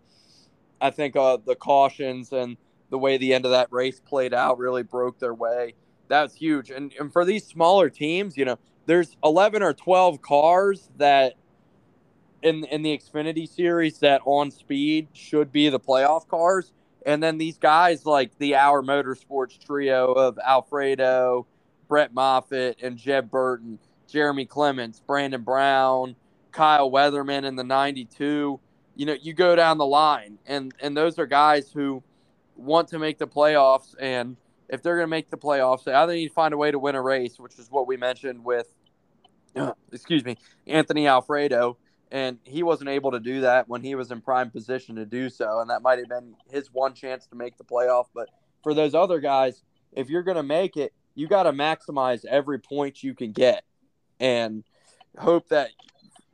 [0.80, 2.58] I think uh, the cautions and
[2.92, 5.74] the way the end of that race played out really broke their way.
[6.10, 6.70] That's huge.
[6.70, 11.34] And, and for these smaller teams, you know, there's 11 or 12 cars that
[12.42, 16.72] in in the Xfinity series that on speed should be the playoff cars.
[17.06, 21.46] And then these guys like the Our Motorsports trio of Alfredo,
[21.88, 26.16] Brett Moffitt, and Jeb Burton, Jeremy Clements, Brandon Brown,
[26.52, 28.60] Kyle Weatherman in the 92.
[28.96, 32.02] You know, you go down the line, and, and those are guys who
[32.56, 33.94] want to make the playoffs.
[34.00, 34.38] And
[34.76, 36.80] if they're going to make the playoffs, they either need to find a way to
[36.80, 38.68] win a race, which is what we mentioned with,
[39.92, 41.78] excuse me, Anthony Alfredo,
[42.12, 45.30] and he wasn't able to do that when he was in prime position to do
[45.30, 48.06] so and that might have been his one chance to make the playoff.
[48.14, 48.30] But
[48.66, 49.62] for those other guys
[49.94, 53.64] if you're going to make it you got to maximize every point you can get
[54.20, 54.64] and
[55.20, 55.70] hope that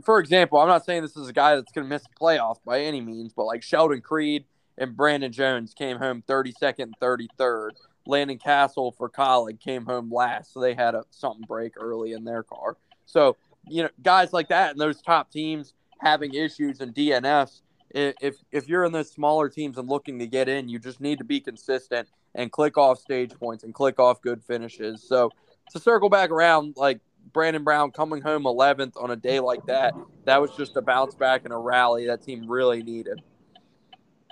[0.03, 2.55] for example i'm not saying this is a guy that's going to miss the playoff
[2.65, 4.45] by any means but like sheldon creed
[4.77, 7.71] and brandon jones came home 32nd and 33rd
[8.05, 12.23] landon cassill for Kaulig came home last so they had a something break early in
[12.23, 13.37] their car so
[13.67, 17.61] you know, guys like that and those top teams having issues and DNFs.
[17.93, 21.17] If if you're in those smaller teams and looking to get in, you just need
[21.17, 25.03] to be consistent and click off stage points and click off good finishes.
[25.05, 25.29] So
[25.71, 27.01] to circle back around, like
[27.33, 31.15] Brandon Brown coming home 11th on a day like that, that was just a bounce
[31.15, 33.21] back and a rally that team really needed.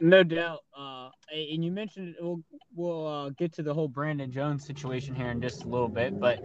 [0.01, 0.59] No doubt.
[0.77, 2.41] Uh, and you mentioned we'll
[2.73, 6.19] we'll uh, get to the whole Brandon Jones situation here in just a little bit,
[6.19, 6.39] but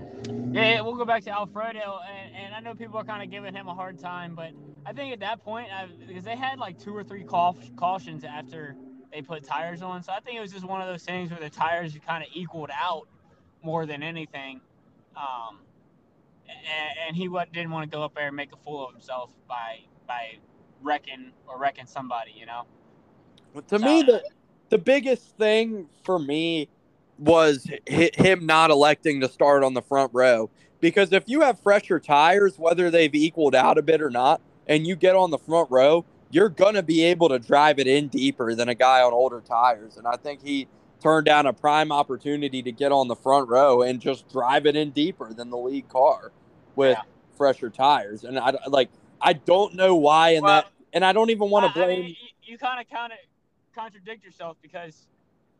[0.52, 3.54] yeah, we'll go back to Alfredo, and, and I know people are kind of giving
[3.54, 4.50] him a hard time, but
[4.84, 8.76] I think at that point, I, because they had like two or three cautions after
[9.12, 11.40] they put tires on, so I think it was just one of those things where
[11.40, 13.08] the tires kind of equaled out
[13.62, 14.60] more than anything.
[15.16, 15.60] Um,
[16.48, 19.30] and, and he didn't want to go up there and make a fool of himself
[19.48, 20.38] by by
[20.82, 22.66] wrecking or wrecking somebody, you know.
[23.68, 24.22] To me, the
[24.70, 26.68] the biggest thing for me
[27.18, 32.00] was him not electing to start on the front row because if you have fresher
[32.00, 35.70] tires, whether they've equaled out a bit or not, and you get on the front
[35.70, 39.40] row, you're gonna be able to drive it in deeper than a guy on older
[39.40, 39.96] tires.
[39.96, 40.66] And I think he
[41.00, 44.74] turned down a prime opportunity to get on the front row and just drive it
[44.74, 46.32] in deeper than the lead car
[46.74, 47.02] with yeah.
[47.36, 48.24] fresher tires.
[48.24, 48.90] And I like
[49.20, 51.98] I don't know why in well, that, and I don't even want to blame.
[51.98, 53.18] I mean, you, you kind of kind of
[53.74, 55.06] contradict yourself because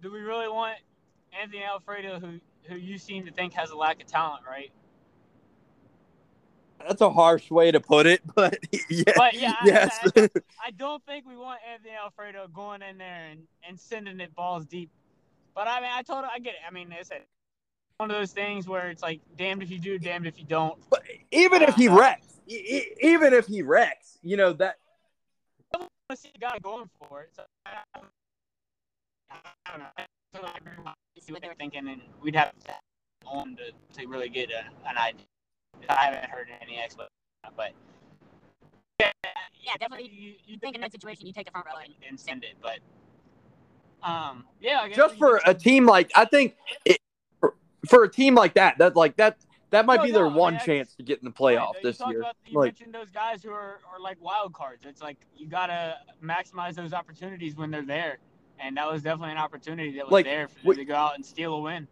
[0.03, 0.79] do we really want
[1.41, 4.71] Anthony Alfredo, who who you seem to think has a lack of talent, right?
[6.87, 9.99] That's a harsh way to put it, but yeah, but yeah, yes.
[10.17, 10.29] I, I,
[10.67, 14.67] I, don't think we want Anthony Alfredo going in there and, and sending it balls
[14.67, 14.91] deep.
[15.55, 16.61] But I mean, I told him, I get it.
[16.67, 17.11] I mean, it's
[17.97, 20.79] one of those things where it's like, damned if you do, damned if you don't.
[20.91, 24.77] But even uh, if he uh, wrecks, even if he wrecks, you know that.
[26.05, 27.31] I want to see a guy going for it.
[27.35, 27.71] So I,
[29.31, 30.93] I don't know.
[31.19, 32.75] see what they were thinking, and we'd have to
[33.27, 35.25] on to, to really get a, an idea.
[35.89, 37.11] I haven't heard any explanation,
[37.57, 37.73] but
[39.01, 40.11] yeah, yeah, definitely.
[40.13, 42.57] You, you think in that situation, you take the front row and, and send it,
[42.61, 42.81] but
[44.07, 46.99] um, yeah, just for a team like I think it,
[47.41, 47.55] for,
[47.89, 49.39] for, a team like that, that like that
[49.75, 52.01] that might no, be their no, one chance to get in the playoff right, this
[52.09, 52.21] year.
[52.21, 54.85] About, you like, mentioned those guys who are, are like wild cards.
[54.87, 58.19] It's like you gotta maximize those opportunities when they're there,
[58.59, 61.15] and that was definitely an opportunity that was like, there for we, to go out
[61.15, 61.87] and steal a win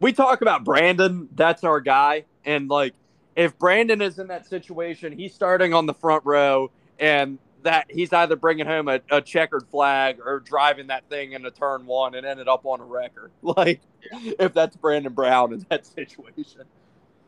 [0.00, 2.24] we talk about Brandon, that's our guy.
[2.44, 2.94] And like
[3.36, 8.12] if Brandon is in that situation, he's starting on the front row and that he's
[8.12, 12.26] either bringing home a, a checkered flag or driving that thing into turn one and
[12.26, 13.30] ended up on a record.
[13.42, 13.80] Like
[14.12, 16.62] if that's Brandon Brown in that situation.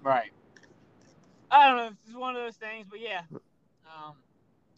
[0.02, 0.30] Right.
[1.50, 1.90] I don't know.
[2.06, 3.22] It's one of those things, but yeah.
[3.32, 4.14] Um,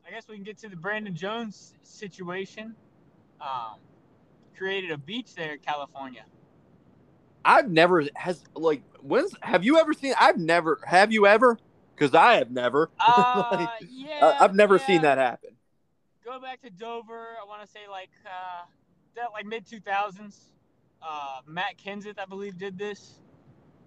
[0.07, 2.75] I guess we can get to the Brandon Jones situation.
[3.41, 3.77] Um,
[4.57, 6.25] created a beach there in California.
[7.45, 10.15] I've never has like when's have you ever seen?
[10.19, 11.59] I've never have you ever?
[11.95, 12.91] Because I have never.
[13.01, 14.87] Uh, like, yeah, I've never yeah.
[14.87, 15.51] seen that happen.
[16.25, 17.37] Go back to Dover.
[17.41, 18.65] I want to say like uh,
[19.17, 20.51] that like mid two thousands.
[21.03, 23.21] Uh, Matt Kenseth, I believe, did this,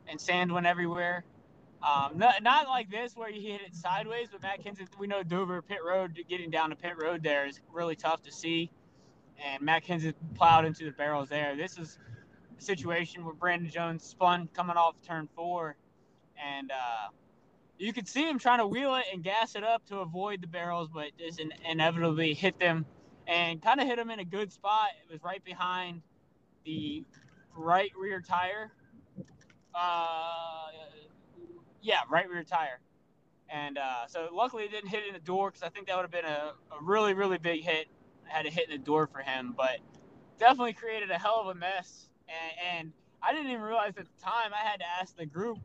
[0.08, 1.26] and sand went everywhere.
[1.82, 5.22] Um, not, not like this where you hit it sideways, but Matt Kenseth, we know
[5.22, 8.72] Dover pit road, getting down to pit road there is really tough to see,
[9.44, 11.56] and Matt Kenseth plowed into the barrels there.
[11.56, 12.00] This is
[12.58, 15.76] a situation where Brandon Jones spun coming off turn four,
[16.44, 17.10] and uh,
[17.78, 20.48] you could see him trying to wheel it and gas it up to avoid the
[20.48, 22.86] barrels, but just in- inevitably hit them
[23.28, 24.90] and kind of hit them in a good spot.
[25.04, 26.02] It was right behind
[26.66, 27.04] the
[27.56, 28.72] right rear tire.
[29.76, 30.70] Uh,
[31.82, 32.80] yeah, right rear tire.
[33.50, 36.04] And uh, so luckily it didn't hit in the door because I think that would
[36.04, 37.88] have been a, a really, really big hit.
[38.26, 39.78] Had to hit in the door for him, but
[40.40, 44.24] definitely created a hell of a mess and, and I didn't even realize at the
[44.24, 45.60] time I had to ask the group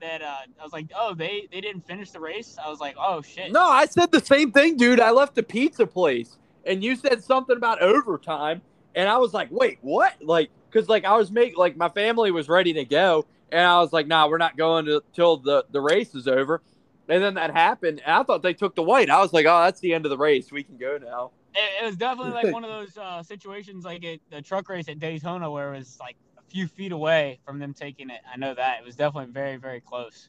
[0.00, 2.56] that uh, I was like, oh, they they didn't finish the race.
[2.62, 3.52] I was like, oh shit.
[3.52, 5.00] No, I said the same thing, dude.
[5.00, 8.62] I left the pizza place, and you said something about overtime,
[8.94, 10.14] and I was like, wait, what?
[10.22, 13.80] Like, cause like I was making like my family was ready to go, and I
[13.80, 16.62] was like, nah, we're not going to, till the the race is over.
[17.08, 19.10] And then that happened, and I thought they took the white.
[19.10, 20.50] I was like, oh, that's the end of the race.
[20.50, 24.04] We can go now it, it was definitely like one of those uh, situations like
[24.04, 26.16] at the truck race at Daytona where it was like
[26.48, 28.20] few feet away from them taking it.
[28.32, 30.28] I know that it was definitely very very close.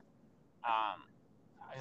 [0.64, 1.04] Um,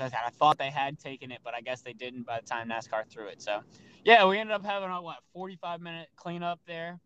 [0.01, 2.68] I I thought they had taken it, but I guess they didn't by the time
[2.68, 3.40] NASCAR threw it.
[3.40, 3.61] So,
[4.05, 7.01] yeah, we ended up having a what 45 minute cleanup there.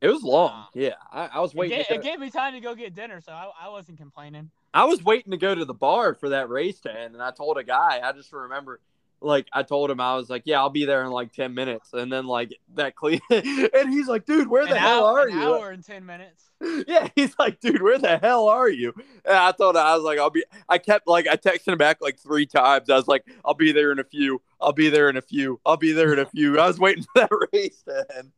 [0.00, 0.50] It was long.
[0.50, 1.78] Um, yeah, I, I, was waiting.
[1.78, 4.50] It gave, it gave, me time to go get dinner, so I, I wasn't complaining.
[4.74, 7.30] I was waiting to go to the bar for that race to end, and I
[7.30, 8.00] told a guy.
[8.02, 8.80] I just remember
[9.22, 11.92] like I told him I was like, yeah, I'll be there in like ten minutes,
[11.92, 15.28] and then like that clean, and he's like, dude, where the an hell hour, are
[15.28, 15.54] an you?
[15.54, 16.50] Hour and ten minutes.
[16.86, 18.92] Yeah, he's like, dude, where the hell are you?
[19.24, 20.44] And I told him I was like, I'll be.
[20.68, 22.88] I kept like I texted him back like three times.
[22.88, 24.40] I was like, I'll be there in a few.
[24.60, 25.60] I'll be there in a few.
[25.66, 26.60] I'll be there in a few.
[26.60, 28.30] I was waiting for that race to end.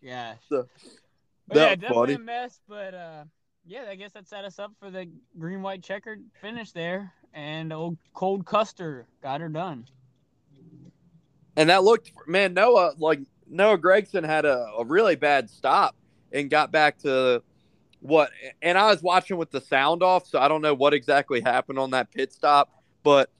[0.00, 0.34] Yeah.
[0.48, 0.66] So,
[1.52, 2.14] yeah, definitely funny.
[2.14, 3.24] a mess, but uh,
[3.64, 7.72] yeah, I guess that set us up for the green white checkered finish there, and
[7.72, 9.86] old Cole Custer got her done
[11.56, 15.96] and that looked man Noah like Noah Gragson had a, a really bad stop
[16.32, 17.42] and got back to
[18.00, 18.30] what
[18.62, 21.78] and I was watching with the sound off, so I don't know what exactly happened
[21.78, 22.70] on that pit stop,
[23.02, 23.30] but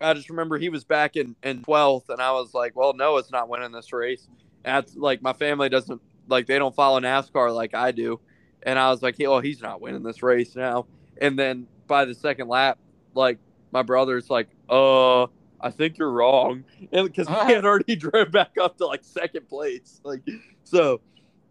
[0.00, 3.30] I just remember he was back in, in 12th, and I was like, well, Noah's
[3.30, 4.26] not winning this race.
[4.64, 8.20] And that's like my family doesn't like they don't follow NASCAR like I do.
[8.64, 10.86] And I was like, well, he's not winning this race now.
[11.20, 12.78] And then by the second lap,
[13.14, 13.38] like
[13.70, 15.26] my brother's like, "Uh,
[15.62, 19.48] I think you're wrong," and because he had already drove back up to like second
[19.48, 20.22] place, like
[20.64, 21.00] so.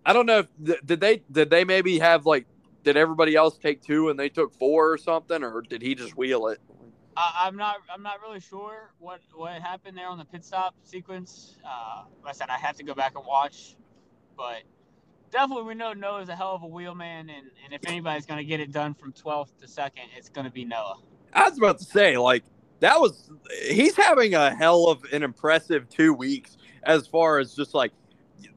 [0.04, 2.48] I don't know if did they did they maybe have like
[2.84, 6.18] did everybody else take two and they took four or something, or did he just
[6.18, 6.60] wheel it?
[7.16, 7.78] I, I'm not.
[7.94, 11.58] I'm not really sure what what happened there on the pit stop sequence.
[11.66, 13.76] Uh, like I said I have to go back and watch,
[14.38, 14.64] but
[15.32, 18.60] definitely we know Noah's a hell of a wheelman, and and if anybody's gonna get
[18.60, 20.98] it done from 12th to second, it's gonna be Noah.
[21.34, 22.44] I was about to say, like
[22.82, 23.30] that was
[23.70, 27.92] he's having a hell of an impressive two weeks as far as just like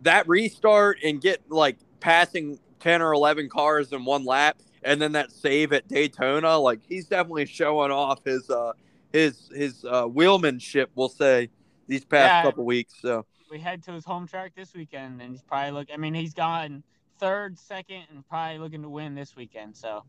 [0.02, 5.12] that restart and get like passing 10 or 11 cars in one lap and then
[5.12, 8.72] that save at Daytona like he's definitely showing off his uh
[9.12, 11.48] his his uh wheelmanship we'll say
[11.86, 12.42] these past Yeah.
[12.42, 15.88] couple weeks so We head to his home track this weekend, and he's probably look.
[15.92, 16.82] I mean, he's gone
[17.20, 19.76] third, second, and probably looking to win this weekend.
[19.76, 20.02] So.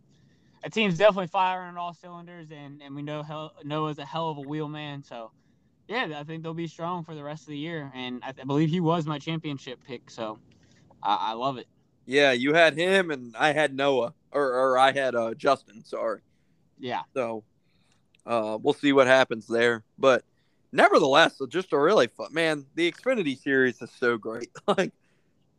[0.65, 4.30] That team's definitely firing on all cylinders, and, and we know hell, Noah's a hell
[4.32, 5.04] of a wheelman.
[5.04, 5.32] So,
[5.88, 7.91] yeah, I think they'll be strong for the rest of the year.
[7.93, 10.39] And I, I believe he was my championship pick, so
[11.04, 11.67] I, I love it.
[12.08, 16.21] yeah you had him and I had Noah or or I had uh Justin sorry
[16.80, 17.43] Yeah, So
[18.25, 19.84] uh, we'll see what happens there.
[19.99, 20.23] But
[20.71, 22.65] nevertheless, just a really fun man.
[22.75, 24.49] The Xfinity series is so great.
[24.67, 24.93] Like,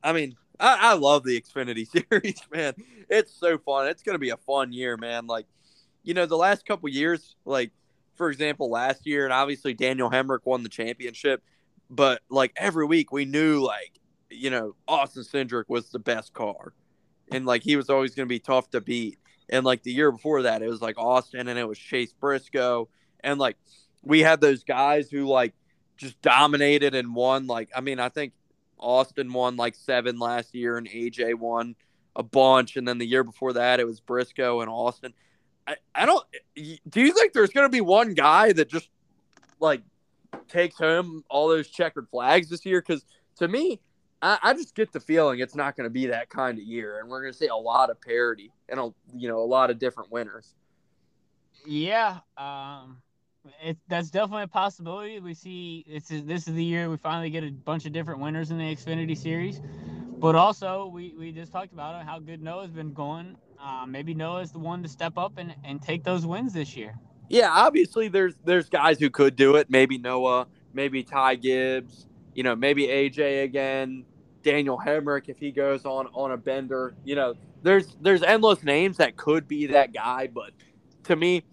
[0.03, 2.75] I mean, I, I love the Xfinity series, man.
[3.09, 3.88] It's so fun.
[3.88, 5.27] It's gonna be a fun year, man.
[5.27, 5.47] Like,
[6.03, 7.73] you know, the last couple years, like
[8.16, 11.42] for example, last year, and obviously Daniel Hemric won the championship,
[11.90, 13.92] but like every week we knew like
[14.31, 16.73] you know Austin Cindric was the best car,
[17.31, 19.19] and like he was always gonna be tough to beat.
[19.49, 22.88] And like the year before that, it was like Austin and it was Chase Briscoe.
[23.21, 23.57] And like
[24.03, 25.55] we had those guys who like
[25.97, 27.47] just dominated and won.
[27.47, 28.33] Like, I mean, I think
[28.79, 31.75] Austin won like seven last year and AJ won
[32.15, 32.77] a bunch.
[32.77, 35.12] And then the year before that, it was Briscoe and Austin.
[35.67, 38.89] I, I don't, do you think there's going to be one guy that just
[39.61, 39.83] like
[40.49, 42.81] takes home all those checkered flags this year?
[42.81, 43.05] Because
[43.37, 43.81] to me,
[44.23, 47.01] I, I just get the feeling it's not going to be that kind of year,
[47.01, 49.71] and we're going to see a lot of parity and a you know a lot
[49.71, 50.55] of different winners.
[51.67, 52.19] yeah.
[52.37, 53.03] Um,
[53.63, 55.21] it that's definitely a possibility.
[55.21, 58.51] We see it's this is the year we finally get a bunch of different winners
[58.51, 59.61] in the Xfinity series.
[60.19, 63.37] But also, we, we just talked about how good Noah's been going.
[63.63, 66.95] Uh, maybe Noah's the one to step up and, and take those wins this year.
[67.29, 69.69] Yeah, obviously there's there's guys who could do it.
[69.69, 74.05] Maybe Noah, maybe Ty Gibbs, you know, maybe AJ again,
[74.43, 76.95] Daniel Hemric if he goes on on a bender.
[77.05, 80.53] You know, there's there's endless names that could be that guy, but
[81.05, 81.45] to me,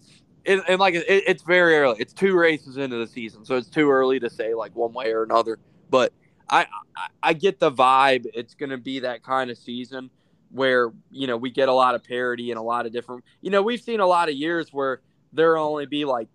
[0.44, 1.96] it, and like it, it's very early.
[1.98, 5.12] It's two races into the season, so it's too early to say like one way
[5.12, 5.58] or another.
[5.90, 6.12] But
[6.48, 8.26] I I, I get the vibe.
[8.34, 10.10] It's going to be that kind of season
[10.50, 13.24] where you know we get a lot of parity and a lot of different.
[13.40, 15.00] You know, we've seen a lot of years where
[15.32, 16.28] there only be like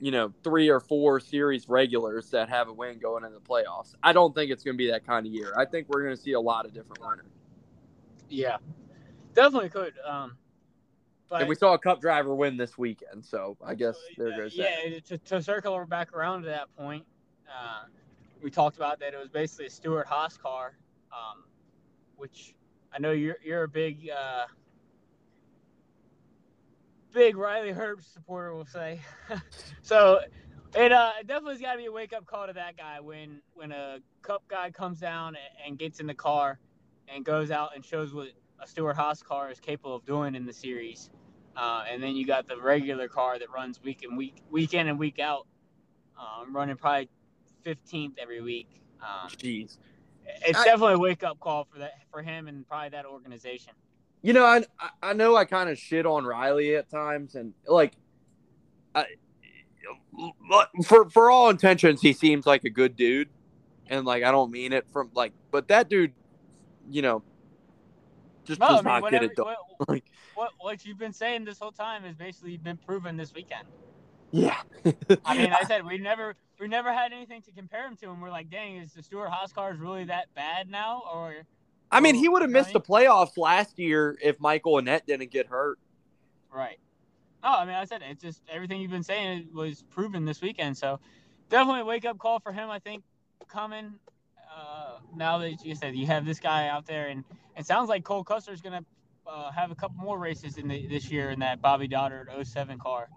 [0.00, 3.94] you know three or four series regulars that have a win going into the playoffs.
[4.02, 5.52] I don't think it's going to be that kind of year.
[5.56, 7.26] I think we're going to see a lot of different winners.
[8.28, 8.56] Yeah,
[9.34, 9.92] definitely could.
[10.06, 10.36] Um,
[11.30, 14.54] but And we saw a Cup driver win this weekend, so I guess there goes
[14.56, 14.68] that.
[14.84, 17.04] yeah, to, to circle back around to that point,
[17.48, 17.84] uh,
[18.42, 20.76] we talked about that it was basically a Stewart Haas car,
[21.12, 21.44] um,
[22.16, 22.54] which
[22.92, 24.46] I know you're you're a big uh,
[27.12, 29.00] big Riley Herbst supporter, we'll say.
[29.82, 30.20] so
[30.74, 33.70] it uh, definitely's got to be a wake up call to that guy when when
[33.70, 36.58] a Cup guy comes down and, and gets in the car
[37.08, 38.28] and goes out and shows what
[38.60, 41.10] a Stewart Haas car is capable of doing in the series.
[41.60, 44.88] Uh, and then you got the regular car that runs week and week, week in
[44.88, 45.46] and week out,
[46.18, 47.10] um, running probably
[47.66, 48.80] 15th every week.
[49.02, 49.76] Um, Jeez.
[50.46, 53.74] it's I- definitely a wake up call for that for him and probably that organization.
[54.22, 54.64] You know, I
[55.02, 57.92] I know I kind of shit on Riley at times, and like,
[58.94, 59.04] I,
[60.84, 63.28] for for all intentions, he seems like a good dude,
[63.88, 66.12] and like I don't mean it from like, but that dude,
[66.90, 67.22] you know,
[68.44, 69.46] just No, does I mean, not get it done.
[69.46, 70.04] what, Like,
[70.40, 73.68] what what you've been saying this whole time has basically been proven this weekend.
[74.32, 74.62] yeah,
[75.24, 78.22] I mean, I said we never we never had anything to compare him to, and
[78.22, 81.02] we're like, dang, is the Stewart Haas car really that bad now?
[81.12, 81.46] Or
[81.90, 85.30] I mean, he Oh, would have missed the playoffs last year if Michael Annett didn't
[85.30, 85.78] get hurt.
[86.52, 86.78] right?
[87.42, 90.76] No, I mean, I said it's just everything you've been saying was proven this weekend.
[90.76, 91.00] So
[91.48, 92.70] definitely a wake up call for him.
[92.70, 93.02] I think
[93.48, 93.94] coming
[94.54, 97.24] uh, now that you said you have this guy out there, and
[97.56, 98.84] it sounds like Cole Custer is gonna
[99.26, 102.78] uh, have a couple more races in the, this year in that Bobby Dotter 07
[102.78, 103.08] car.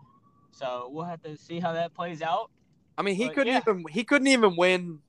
[0.52, 2.52] So we'll have to see how that plays out.
[2.98, 3.62] I mean, he But, couldn't yeah.
[3.68, 5.00] even he couldn't even win.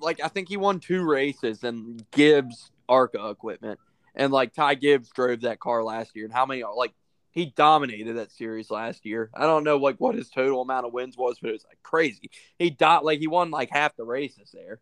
[0.00, 3.78] Like I think he won two races, and Gibbs ARCA equipment,
[4.14, 6.24] and like Ty Gibbs drove that car last year.
[6.24, 6.94] And how many like
[7.32, 9.30] he dominated that series last year.
[9.34, 11.78] I don't know like what his total amount of wins was, but it was like
[11.82, 12.30] crazy.
[12.58, 14.80] He dot like he won like half the races there,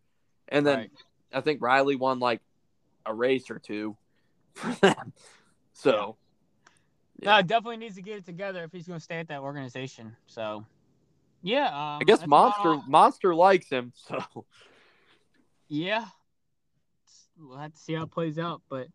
[0.49, 0.91] and then Right.
[1.33, 2.41] I think Riley won like
[3.05, 3.97] a race or two
[4.55, 5.13] for them.
[5.79, 6.17] So
[7.23, 10.17] No, definitely needs to get it together if he's going to stay at that organization.
[10.27, 10.67] So,
[11.41, 11.67] yeah.
[11.67, 13.93] Um, I guess Monster Monster likes him.
[13.95, 14.45] So
[15.69, 16.07] Yeah.
[17.39, 18.89] We'll have to see how it plays out, but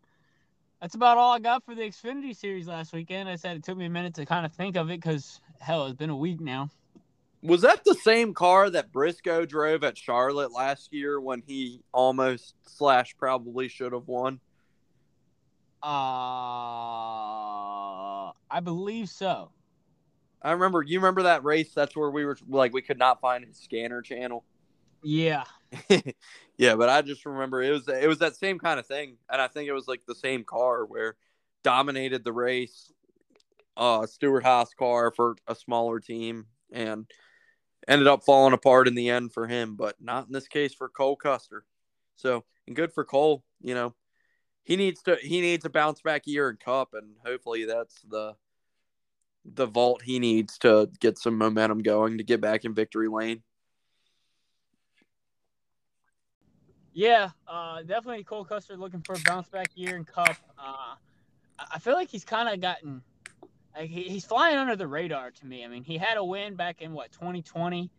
[0.82, 3.26] that's about all I got for the Xfinity series last weekend.
[3.26, 5.86] I said it took me a minute to kind of think of it because hell,
[5.86, 6.68] it's been a week now.
[7.42, 12.54] was that the same car that Briscoe drove at Charlotte last year when he almost
[12.66, 14.40] slash probably should have won?
[15.84, 15.90] Uh,
[18.50, 19.50] I believe so.
[20.40, 21.74] I remember you remember that race.
[21.74, 24.44] That's where we were like we could not find his scanner channel.
[25.02, 25.44] Yeah.
[26.56, 29.42] yeah, but I just remember it was it was that same kind of thing, and
[29.42, 31.16] I think it was like the same car where
[31.62, 32.90] dominated the race.
[33.76, 37.06] Uh, Stewart Haas car for a smaller team, and
[37.86, 40.88] ended up falling apart in the end for him, but not in this case for
[40.88, 41.64] Cole Custer.
[42.16, 43.42] So, and good for Cole.
[43.60, 43.94] You know,
[44.64, 48.34] he needs to he needs a bounce back year in Cup, and hopefully that's the
[49.44, 53.42] the vault he needs to get some momentum going to get back in victory lane.
[56.94, 60.36] Yeah, uh, definitely Cole Custer looking for a bounce back year in Cup.
[60.58, 60.94] Uh,
[61.58, 63.02] I feel like he's kind of gotten,
[63.76, 65.64] like he, he's flying under the radar to me.
[65.64, 67.90] I mean, he had a win back in what 2020,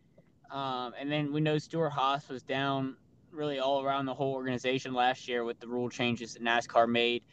[0.50, 2.96] um, and then we know Stewart Haas was down
[3.36, 7.24] really all around the whole organization last year with the rule changes that NASCAR made.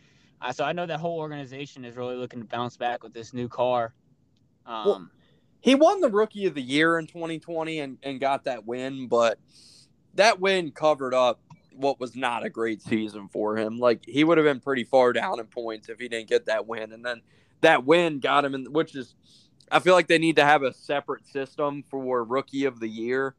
[0.40, 3.32] Uh, so I know that whole organization is really looking to bounce back with this
[3.32, 3.94] new car.
[4.66, 5.08] Um, Well,
[5.60, 9.38] he won the rookie of the year in 2020 and, and got that win, but
[10.14, 11.40] that win covered up
[11.74, 13.78] what was not a great season for him.
[13.78, 16.66] Like he would have been pretty far down in points if he didn't get that
[16.66, 16.92] win.
[16.92, 17.22] And then
[17.60, 19.14] that win got him in which is
[19.70, 23.36] I feel like they need to have a separate system for rookie of the year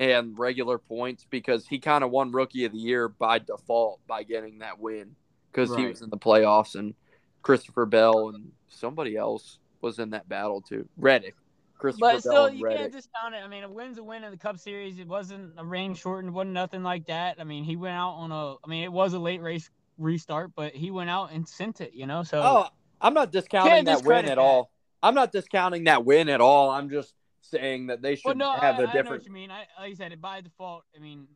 [0.00, 4.22] and regular points because he kind of won rookie of the year by default by
[4.22, 5.14] getting that win
[5.52, 6.94] because he was in the playoffs and
[7.42, 10.88] Christopher Bell and somebody else was in that battle too.
[10.96, 11.36] Reddick.
[11.76, 13.42] Christopher But Bell still, you can't discount it.
[13.44, 14.98] I mean, a win's a win in the Cup Series.
[14.98, 17.36] It wasn't a rain shortened, wasn't nothing like that.
[17.38, 18.54] I mean, he went out on a.
[18.64, 21.92] I mean, it was a late race restart, but he went out and sent it.
[21.92, 22.66] You know, so Oh,
[23.02, 24.38] I'm not discounting that win at that.
[24.38, 24.70] all.
[25.02, 26.70] I'm not discounting that win at all.
[26.70, 29.32] I'm just saying that they should Well, no, have I, a I know what you
[29.32, 29.50] mean.
[29.50, 31.26] I, like I said, by default, I mean,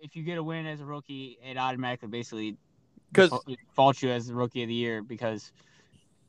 [0.00, 2.56] if you get a win as a rookie, it automatically basically
[3.14, 5.52] 'Cause- default- faults you as the rookie of the year because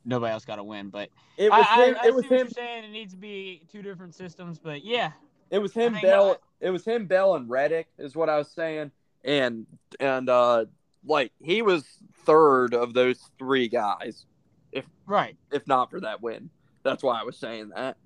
[0.05, 0.89] nobody else got a win.
[0.89, 1.97] But It I, was I, him.
[2.01, 2.49] I it was see what him.
[2.49, 2.83] saying.
[2.85, 4.59] It needs to be two different systems.
[4.59, 5.11] But yeah,
[5.51, 6.37] It was him, Bell.
[6.61, 8.91] It was him, Bell, and Reddick is what I was saying.
[9.25, 9.65] And
[9.99, 10.65] and uh,
[11.03, 11.85] like he was
[12.25, 14.25] third of those three guys,
[14.71, 15.35] If right.
[15.51, 16.49] if not for that win.
[16.83, 17.97] That's why I was saying that.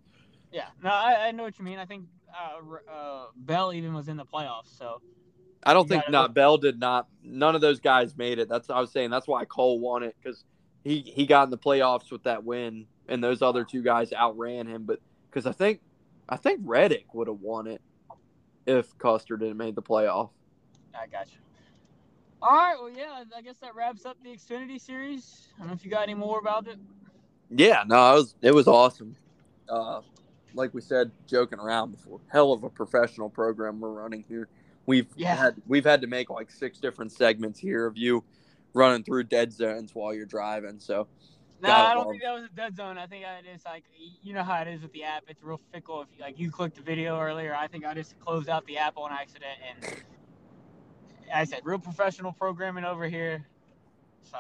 [0.54, 1.80] Yeah, no, I, I know what you mean.
[1.80, 5.02] I think uh, uh, Bell even was in the playoffs, so
[5.64, 7.08] I don't think not look- Bell did not.
[7.24, 8.48] None of those guys made it.
[8.50, 9.10] That's what I was saying.
[9.10, 10.46] That's why Cole won it because
[10.84, 14.68] he he got in the playoffs with that win, and those other two guys outran
[14.68, 14.84] him.
[14.84, 15.00] But
[15.30, 15.82] because I think
[16.30, 17.82] I think Reddick would have won it
[18.68, 20.30] if Custer didn't make the playoff.
[20.94, 21.40] I got you.
[22.42, 25.48] All right, well, yeah, I guess that wraps up the Xfinity series.
[25.56, 26.78] I don't know if you got any more about it.
[27.50, 29.16] Yeah, no, it was it was awesome.
[29.70, 30.02] Uh,
[30.54, 34.48] like we said, joking around before, hell of a professional program we're running here.
[34.86, 35.36] We've Yeah.
[35.36, 38.24] had we've had to make like six different segments here of you
[38.74, 40.80] running through dead zones while you're driving.
[40.80, 41.08] So
[41.62, 42.98] No, it, I don't think that was a dead zone.
[42.98, 43.86] I think it is like
[44.22, 45.24] you know how it is with the app.
[45.28, 46.02] It's real fickle.
[46.02, 48.78] If you, like you clicked the video earlier, I think I just closed out the
[48.78, 50.04] app on accident, and
[51.34, 53.46] I said real professional programming over here.
[54.24, 54.38] So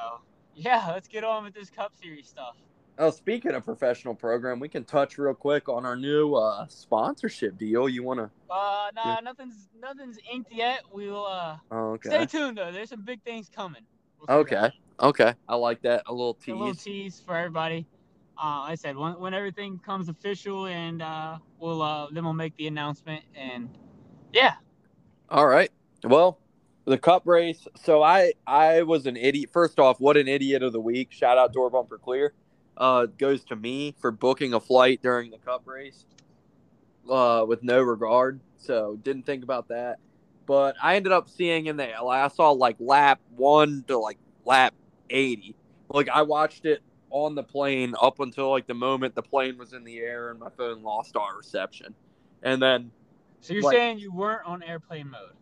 [0.56, 2.56] yeah, let's get on with this Cup Series stuff.
[3.00, 7.58] Oh, speaking of professional program, we can touch real quick on our new uh, sponsorship
[7.58, 7.90] deal.
[7.90, 8.30] You want to?
[8.50, 10.82] Uh, nah, nothing's nothing's inked yet.
[10.92, 12.72] We'll uh Oh, stay tuned though.
[12.72, 13.82] There's some big things coming.
[14.20, 14.70] We'll Okay.
[15.00, 15.34] Okay.
[15.50, 16.04] I like that.
[16.06, 16.54] A little tease.
[16.54, 16.84] A little tease.
[16.84, 17.88] tease for everybody.
[18.42, 22.34] Uh, like I said when, when everything comes official, and uh, we'll uh, then we'll
[22.34, 23.24] make the announcement.
[23.36, 23.70] And
[24.32, 24.54] yeah,
[25.30, 25.72] All right.
[26.04, 26.40] Well,
[26.86, 27.68] the cup race.
[27.76, 29.50] So I I was an idiot.
[29.52, 31.12] First off, what an idiot of the week.
[31.12, 32.34] Shout out door bumper clear.
[32.76, 36.06] Uh, goes to me for booking a flight during the cup race.
[37.10, 38.40] Uh, with no regard.
[38.58, 40.00] So didn't think about that.
[40.46, 41.96] But I ended up seeing in there.
[42.02, 44.74] Like, I saw like lap one to like lap
[45.10, 45.56] eighty.
[45.90, 49.74] Like I watched it on the plane up until like the moment the plane was
[49.74, 51.94] in the air and my phone lost our reception.
[52.42, 52.92] And then
[53.42, 55.36] so you're Like- saying you weren't on airplane mode?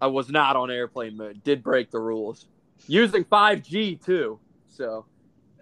[0.00, 1.44] I was not on airplane mode.
[1.44, 2.46] Did break the rules.
[2.86, 4.40] Using 5G too.
[4.68, 5.04] So,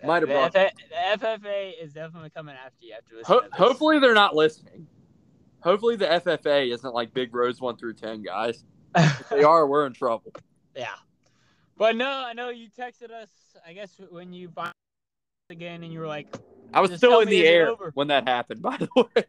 [0.07, 0.70] Might have the, brought- the
[1.18, 3.26] FFA is definitely coming after you after this.
[3.26, 4.86] Ho- hopefully they're not listening.
[5.61, 8.64] Hopefully the FFA isn't like Big Rose one through ten guys.
[8.94, 10.32] If they are, we're in trouble.
[10.76, 10.94] yeah.
[11.76, 13.28] But no, I know you texted us.
[13.66, 14.72] I guess when you find
[15.51, 16.26] again, and you were like,
[16.74, 18.62] I was still in the air when that happened.
[18.70, 19.24] By the way,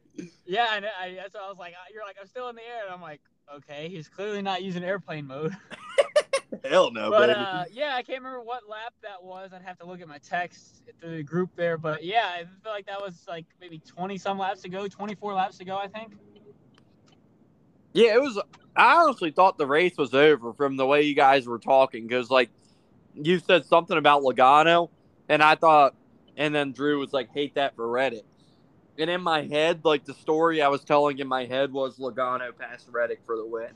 [0.45, 1.73] "Yeah," I, know, I that's what I was like.
[1.93, 3.21] You're like, "I'm still in the air," and I'm like,
[3.57, 5.55] "Okay, he's clearly not using airplane mode."
[6.69, 7.39] hell no, but baby.
[7.39, 9.51] uh, yeah, I can't remember what lap that was.
[9.53, 11.77] I'd have to look at my text through the group there.
[11.77, 15.59] But yeah, I feel like that was like maybe 20 some laps ago, 24 laps
[15.59, 16.13] ago, I think.
[17.93, 18.39] Yeah, it was.
[18.75, 22.29] I honestly thought the race was over from the way you guys were talking because,
[22.29, 22.49] like,
[23.15, 24.89] you said something about Logano,
[25.27, 25.95] and I thought,
[26.37, 28.25] and then Drew was like, "Hate that for Reddick."
[28.97, 32.55] And in my head, like the story I was telling in my head was Logano
[32.55, 33.71] passed Reddick for the win,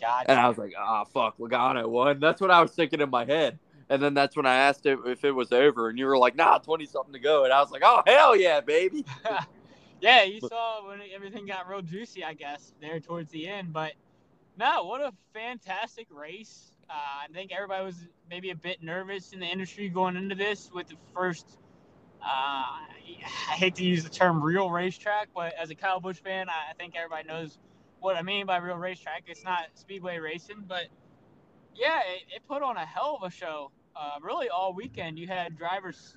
[0.00, 0.26] God.
[0.28, 3.24] and I was like, "Ah, fuck, Logano won." That's what I was thinking in my
[3.24, 3.58] head.
[3.88, 6.36] And then that's when I asked it if it was over, and you were like,
[6.36, 9.04] "Nah, twenty something to go," and I was like, "Oh hell yeah, baby!"
[10.00, 13.72] yeah, you saw when everything got real juicy, I guess, there towards the end.
[13.72, 13.92] But
[14.58, 16.70] no, what a fantastic race.
[16.88, 20.70] Uh, I think everybody was maybe a bit nervous in the industry going into this
[20.72, 21.58] with the first.
[22.22, 26.48] Uh, I hate to use the term real racetrack, but as a Kyle Busch fan,
[26.48, 27.58] I I think everybody knows
[28.04, 29.24] what I mean by real racetrack.
[29.26, 30.84] It's not speedway racing, but
[31.74, 33.72] yeah, it, it put on a hell of a show.
[33.96, 36.16] Uh, really, all weekend you had drivers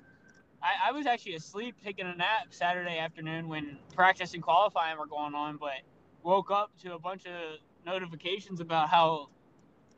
[0.62, 5.06] I, I was actually asleep taking a nap Saturday afternoon when practice and qualifying were
[5.06, 5.80] going on, but
[6.22, 9.28] woke up to a bunch of notifications about how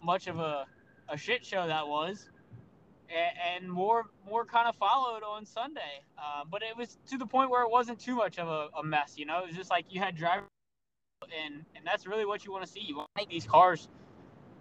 [0.03, 0.66] much of a,
[1.09, 2.28] a shit show that was.
[3.09, 6.03] And, and more more kind of followed on Sunday.
[6.18, 8.84] Uh, but it was to the point where it wasn't too much of a, a
[8.84, 9.43] mess, you know?
[9.43, 10.49] It was just like you had drivers,
[11.23, 12.81] and, and that's really what you want to see.
[12.81, 13.89] You want to make these cars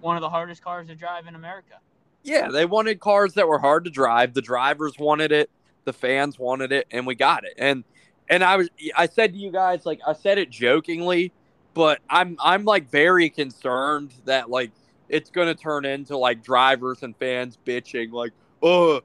[0.02, 1.76] one of the hardest cars to drive in America.
[2.24, 4.34] Yeah, they wanted cars that were hard to drive.
[4.34, 5.50] The drivers wanted it,
[5.86, 7.54] the fans wanted it, and we got it.
[7.58, 7.84] And
[8.30, 11.32] and I was I said to you guys like I said it jokingly,
[11.74, 14.72] but I'm I'm like very concerned that like
[15.08, 19.02] it's going to turn into like drivers and fans bitching like, "Oh,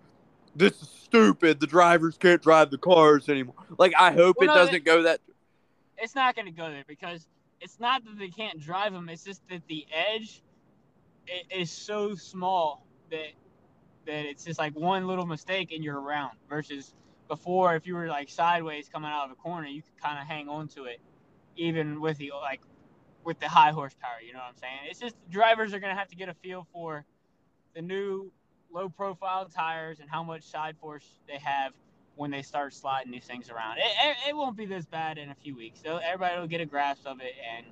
[0.56, 1.60] this is stupid.
[1.60, 5.02] The drivers can't drive the cars anymore." Like I hope Well, it no, doesn't go
[5.02, 5.20] that
[5.98, 7.26] it's not going to go there because
[7.60, 9.08] it's not that they can't drive them.
[9.08, 10.42] It's just that the edge
[11.50, 13.32] is so small that
[14.06, 16.36] that it's just like one little mistake and you're around.
[16.48, 16.92] Versus
[17.28, 20.26] before, if you were like sideways coming out of a corner, you could kind of
[20.26, 21.00] hang on to it,
[21.56, 22.60] even with the like
[23.24, 24.20] with the high horsepower.
[24.24, 24.78] You know what I'm saying?
[24.90, 27.04] It's just drivers are to have to get a feel for
[27.74, 28.30] the new
[28.72, 31.72] low profile tires and how much side force they have
[32.16, 33.78] when they start sliding these things around.
[33.78, 35.80] It, it, it won't be this bad in a few weeks.
[35.82, 37.66] So everybody will get a grasp of it and,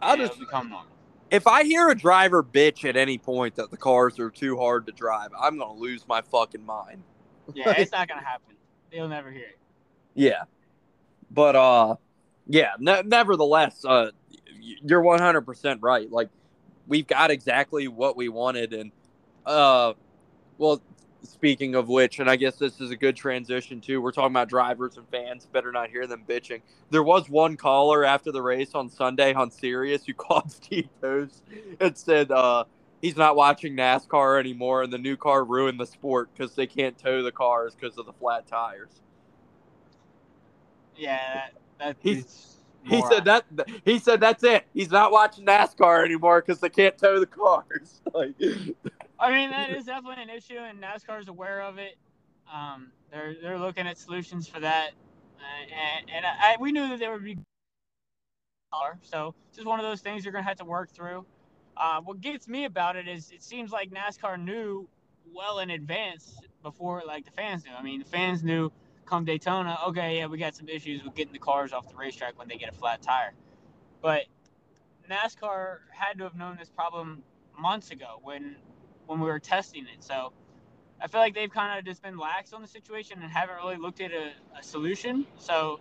[0.00, 0.90] I'll just it'll become normal.
[1.30, 4.86] if I hear a driver bitch at any point that the cars are too hard
[4.86, 7.02] to drive, I'm going to lose my fucking mind.
[7.54, 8.56] Yeah, it's not gonna happen.
[8.90, 9.58] They'll never hear it.
[10.14, 10.44] Yeah.
[11.30, 11.96] But uh
[12.46, 14.10] yeah, ne- nevertheless, uh
[14.60, 16.10] you're 100% right.
[16.10, 16.30] Like
[16.86, 18.92] we've got exactly what we wanted and
[19.44, 19.92] uh
[20.58, 20.80] well,
[21.24, 24.00] speaking of which, and I guess this is a good transition too.
[24.00, 26.60] We're talking about drivers and fans, better not hear them bitching.
[26.90, 31.42] There was one caller after the race on Sunday on Sirius who called Steve Post
[31.80, 32.64] and said uh
[33.02, 36.96] he's not watching NASCAR anymore and the new car ruined the sport because they can't
[36.98, 39.00] tow the cars because of the flat tires.
[40.96, 41.48] Yeah,
[41.78, 43.44] that, He's- He said that.
[43.84, 44.64] He said that's it.
[44.74, 48.02] He's not watching NASCAR anymore because they can't tow the cars.
[48.14, 48.34] like,
[49.18, 51.96] I mean, that is definitely an issue, and NASCAR is aware of it.
[52.52, 54.90] Um, they're they're looking at solutions for that,
[55.38, 57.38] uh, and, and I, we knew that there would be.
[59.02, 61.24] So it's just one of those things you're gonna have to work through.
[61.76, 64.88] Uh, what gets me about it is it seems like NASCAR knew
[65.32, 67.72] well in advance before like the fans knew.
[67.72, 68.72] I mean, the fans knew
[69.06, 72.38] come Daytona, okay, yeah, we got some issues with getting the cars off the racetrack
[72.38, 73.34] when they get a flat tire,
[74.00, 74.24] but
[75.10, 77.22] NASCAR had to have known this problem
[77.58, 78.56] months ago when
[79.06, 80.02] when we were testing it.
[80.02, 80.32] So
[81.00, 83.76] I feel like they've kind of just been lax on the situation and haven't really
[83.76, 85.26] looked at a, a solution.
[85.38, 85.80] So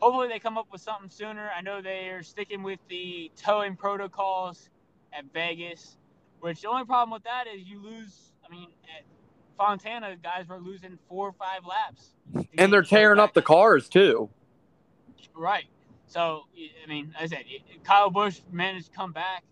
[0.00, 1.50] hopefully they come up with something sooner.
[1.56, 4.68] I know they are sticking with the towing protocols
[5.12, 5.96] at Vegas,
[6.40, 8.32] which the only problem with that is you lose.
[8.44, 9.04] I mean, at
[9.56, 12.14] Fontana, guys were losing four or five laps.
[12.56, 14.30] and they're tearing up the cars too.
[15.34, 15.66] Right.
[16.06, 16.44] So
[16.84, 17.44] I mean, as I said,
[17.84, 19.44] Kyle Busch managed to come back,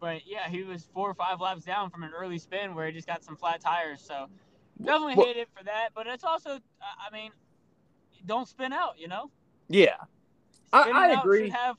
[0.00, 2.92] but yeah, he was four or five laps down from an early spin where he
[2.92, 4.00] just got some flat tires.
[4.02, 4.26] So
[4.82, 5.90] definitely Well- hate it for that.
[5.94, 7.30] But it's also, I mean,
[8.24, 8.98] don't spin out.
[8.98, 9.30] You know,
[9.68, 9.96] Yeah,
[10.72, 11.44] I- Spinning I out agree.
[11.44, 11.76] Should have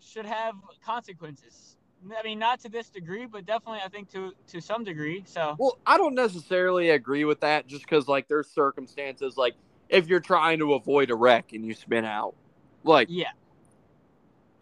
[0.00, 0.54] should have
[0.84, 1.76] consequences.
[2.18, 5.24] I mean, not to this degree, but definitely I think to to some degree.
[5.26, 9.54] So Well, I don't necessarily agree with that just because, like, there's circumstances, like,
[9.88, 12.34] if you're trying to avoid a wreck and you spin out,
[12.82, 13.30] like, yeah,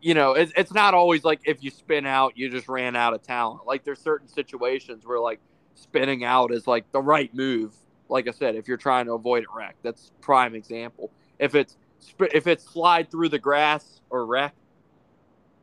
[0.02, 3.14] you know, it's, it's not always like if you spin out, you just ran out
[3.14, 3.66] of talent.
[3.66, 5.40] Like, there's certain situations where, like,
[5.74, 7.72] spinning out is, like, the right move.
[8.08, 11.10] Like I said, if you're trying to avoid a wreck, that's prime example.
[11.38, 11.78] If it's
[12.32, 14.54] if it's slide through the grass or wreck,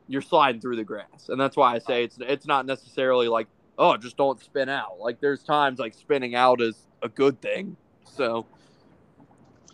[0.08, 3.48] you're sliding through the grass, and that's why I say it's it's not necessarily like
[3.78, 5.00] oh just don't spin out.
[5.00, 7.78] Like there's times like spinning out is a good thing.
[8.06, 8.48] So,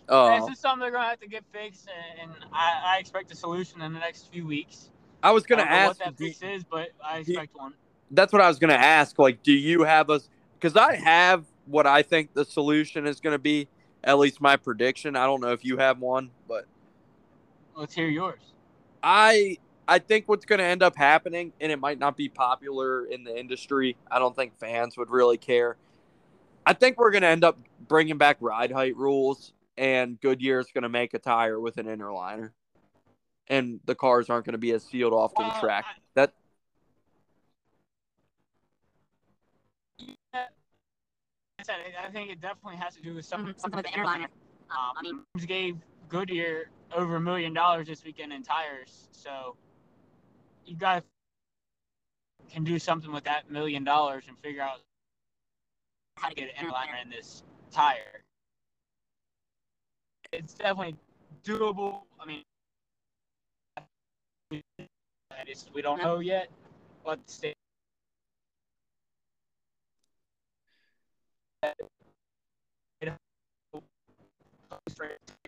[0.10, 1.88] uh, this is something they're gonna have to get fixed,
[2.22, 4.90] and I, I expect a solution in the next few weeks.
[5.24, 6.00] I was gonna don't know ask.
[6.00, 7.74] what that fix is, but I expect one.
[8.12, 9.18] that's what I was gonna ask.
[9.18, 10.22] Like, do you have a?
[10.60, 13.68] Because I have what I think the solution is gonna be.
[14.04, 15.16] At least my prediction.
[15.16, 16.68] I don't know if you have one, but
[17.76, 18.40] Let's hear yours.
[19.04, 23.06] I I think what's going to end up happening, and it might not be popular
[23.06, 23.96] in the industry.
[24.10, 25.78] I don't think fans would really care.
[26.66, 30.68] I think we're going to end up bringing back ride height rules, and Goodyear is
[30.74, 32.54] going to make a tire with an inner liner,
[33.48, 35.86] and the cars aren't going to be as sealed off to the track.
[35.88, 36.34] I- That
[41.60, 44.06] I said, I think it definitely has to do with something, Something, with the inner
[44.06, 44.28] liner.
[44.70, 45.78] Um, I mean, gave
[46.10, 49.56] Goodyear over a million dollars this weekend in tires, so
[50.66, 51.02] you guys
[52.50, 54.82] can do something with that million dollars and figure out
[56.18, 58.25] how to get an inner liner in this tire.
[60.38, 60.96] It's definitely
[61.44, 62.02] doable.
[62.20, 62.44] I mean,
[64.52, 66.50] we don't know yet
[67.28, 67.56] state.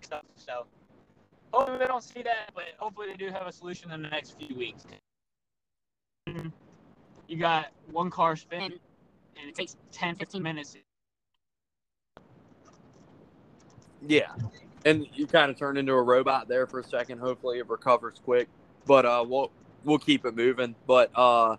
[0.02, 0.24] stuff.
[0.36, 0.66] So
[1.52, 4.38] hopefully they don't see that, but hopefully they do have a solution in the next
[4.40, 4.86] few weeks.
[7.28, 10.78] You got one car spin, and it takes 10, 15 minutes.
[14.08, 14.28] yeah,
[14.88, 17.20] and you kind of turned into a robot there for a second.
[17.20, 18.48] Hopefully it recovers quick,
[18.86, 19.52] but uh, we'll
[19.84, 20.76] we'll keep it moving.
[20.88, 21.58] But uh,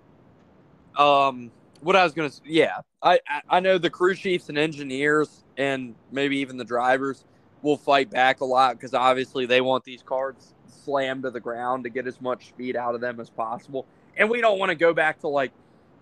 [0.97, 1.51] um,
[1.81, 6.39] what I was gonna, yeah, I I, know the crew chiefs and engineers and maybe
[6.39, 7.25] even the drivers
[7.63, 10.55] will fight back a lot because obviously they want these cars
[10.85, 14.31] slammed to the ground to get as much speed out of them as possible, and
[14.31, 15.53] we don't want to go back to like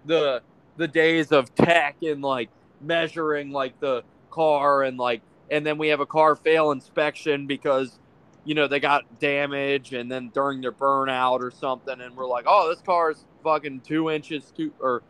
[0.05, 0.43] the
[0.77, 2.51] the days of tech and like
[2.81, 7.99] measuring like the car and like and then we have a car fail inspection because
[8.45, 12.45] you know they got damage and then during their burnout or something and we're like
[12.47, 15.03] oh this car's fucking two inches too or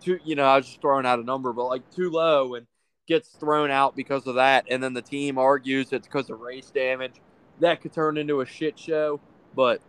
[0.00, 2.66] two you know i was just throwing out a number but like too low and
[3.06, 6.70] gets thrown out because of that and then the team argues it's because of race
[6.70, 7.12] damage.
[7.60, 9.20] That could turn into a shit show
[9.54, 9.80] but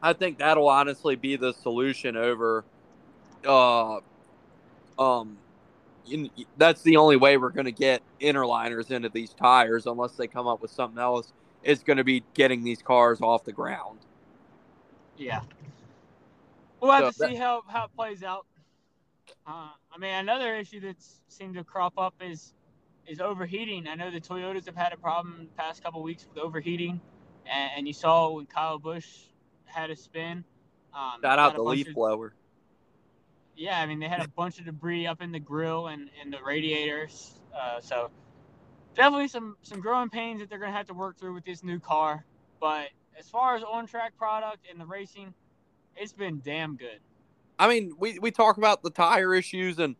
[0.00, 2.64] i think that'll honestly be the solution over
[3.46, 3.98] uh
[4.98, 5.38] um
[6.10, 10.12] in, that's the only way we're going to get inner liners into these tires unless
[10.12, 11.32] they come up with something else
[11.62, 13.98] is going to be getting these cars off the ground
[15.16, 15.42] Yeah.
[16.80, 18.46] We'll have So to that- see how, how it plays out.
[19.46, 22.54] Uh, I mean, another issue that's seemed to crop up is
[23.06, 23.88] is overheating.
[23.88, 27.00] I know the Toyotas have had a problem the past couple weeks with overheating,
[27.46, 29.06] and, and you saw when Kyle Busch
[29.64, 30.44] had a spin.
[30.94, 32.34] Um, shout out the leaf of- blower
[33.56, 36.30] Yeah, I mean they had a bunch of debris up in the grill and, in
[36.30, 37.38] the radiators.
[37.54, 38.10] Uh, so
[38.94, 41.78] definitely some some growing pains that they're gonna have to work through with this new
[41.78, 42.24] car.
[42.60, 42.88] But
[43.18, 45.34] as far as on track product and the racing,
[45.96, 47.00] it's been damn good.
[47.58, 49.94] i mean we, we talk about the tire issues and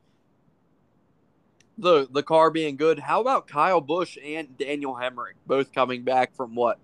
[1.76, 6.34] the the car being good how about kyle busch and daniel hemric both coming back
[6.34, 6.78] from what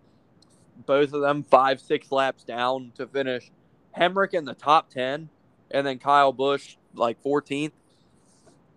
[0.86, 3.50] both of them five six laps down to finish
[3.96, 5.28] hemric in the top 10
[5.70, 7.72] and then kyle busch like 14th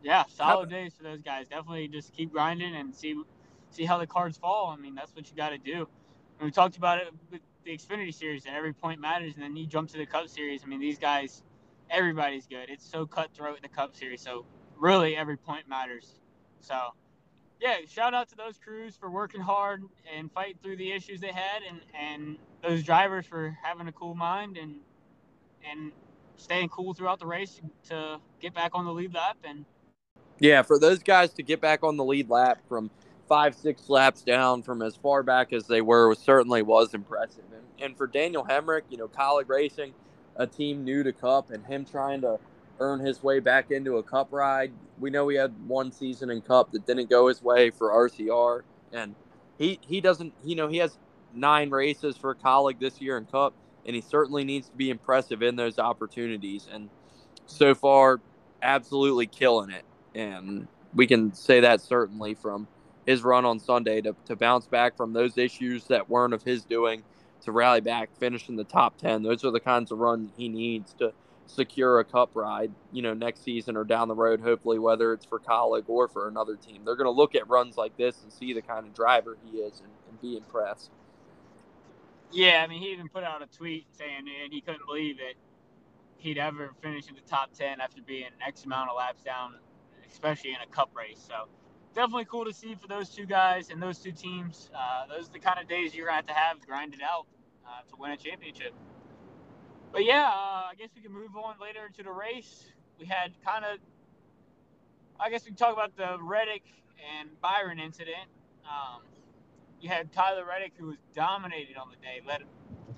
[0.04, 1.48] Yeah, solid days for those guys.
[1.48, 3.16] Definitely just keep grinding and see
[3.70, 4.70] see how the cards fall.
[4.70, 5.88] I mean, that's what you got to do.
[6.40, 9.36] And we talked about it with the Xfinity Series, and every point matters.
[9.36, 10.64] And then you jump to the Cup Series.
[10.64, 11.44] I mean, these guys,
[11.90, 12.70] everybody's good.
[12.70, 14.22] It's so cutthroat in the Cup Series.
[14.22, 14.46] So
[14.78, 16.20] really, every point matters.
[16.62, 16.76] So
[17.62, 19.84] yeah, shout out to those crews for working hard
[20.16, 24.16] and fighting through the issues they had, and and those drivers for having a cool
[24.16, 24.78] mind and
[25.70, 25.92] and
[26.42, 29.66] staying cool throughout the race to get back on the lead lap and
[30.40, 32.92] Yeah, for those guys to get back on the lead lap from
[33.30, 37.46] five, six laps down from as far back as they were was certainly was impressive.
[37.54, 39.94] And, and for Daniel Hemric, you know, Kaulig Racing,
[40.36, 42.40] a team new to Cup, and him trying to
[42.80, 44.74] earn his way back into a Cup ride.
[45.00, 48.64] We know he had one season in Cup that didn't go his way for RCR,
[48.92, 49.16] and
[49.58, 50.34] he he doesn't.
[50.44, 50.98] You know, he has
[51.34, 53.54] nine races for Kaulig this year in Cup,
[53.86, 56.68] and he certainly needs to be impressive in those opportunities.
[56.72, 56.90] And
[57.46, 58.22] so far
[58.62, 59.86] absolutely killing it.
[60.16, 62.68] And we can say that certainly from
[63.06, 66.64] his run on Sunday to, to bounce back from those issues that weren't of his
[66.64, 67.04] doing
[67.42, 69.24] to rally back, finish in the top 10.
[69.24, 71.14] Those are the kinds of runs he needs to
[71.48, 75.26] secure a cup ride, you know, next season or down the road, hopefully, whether it's
[75.26, 76.84] for Kaulig or for another team.
[76.86, 79.58] They're going to look at runs like this and see the kind of driver he
[79.58, 80.92] is and, and be impressed.
[82.32, 85.38] Yeah, I mean, he even put out a tweet saying and he couldn't believe it,
[86.18, 89.56] he'd ever finish in the top 10 after being X amount of laps down,
[90.10, 91.24] especially in a cup race.
[91.28, 91.48] So
[91.96, 94.70] definitely cool to see for those two guys and those two teams.
[94.76, 97.02] Uh, those are the kind of days you're going to have to have grind it
[97.02, 97.28] out
[97.68, 98.74] uh, to win a championship.
[99.92, 102.66] But yeah, uh, I guess we can move on later into the race.
[103.00, 103.80] We had kind of,
[105.20, 106.64] I guess we can talk about the Reddick
[107.20, 108.30] and Byron incident.
[108.66, 109.02] Um,
[109.82, 112.44] you had Tyler Reddick, who was dominated on the day, led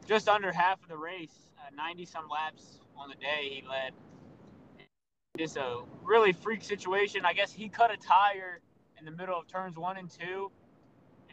[0.06, 3.50] just under half of the race, 90 uh, some laps on the day.
[3.50, 3.94] He led.
[5.38, 7.26] Just a really freak situation.
[7.26, 8.60] I guess he cut a tire
[9.00, 10.52] in the middle of turns one and two,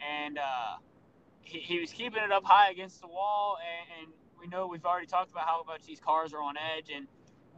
[0.01, 0.77] and uh,
[1.41, 3.57] he, he was keeping it up high against the wall.
[3.59, 6.89] And, and we know we've already talked about how much these cars are on edge.
[6.95, 7.07] And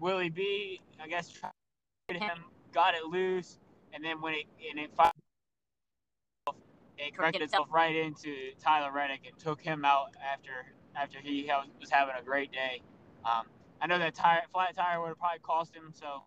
[0.01, 1.31] Willie B, I guess,
[2.09, 3.59] him, got it loose,
[3.93, 4.91] and then when it and it
[6.97, 10.51] it corrected itself right into Tyler Reddick and took him out after
[10.95, 12.81] after he was having a great day.
[13.25, 13.47] Um,
[13.81, 15.91] I know that tire, flat tire would have probably cost him.
[15.93, 16.23] So,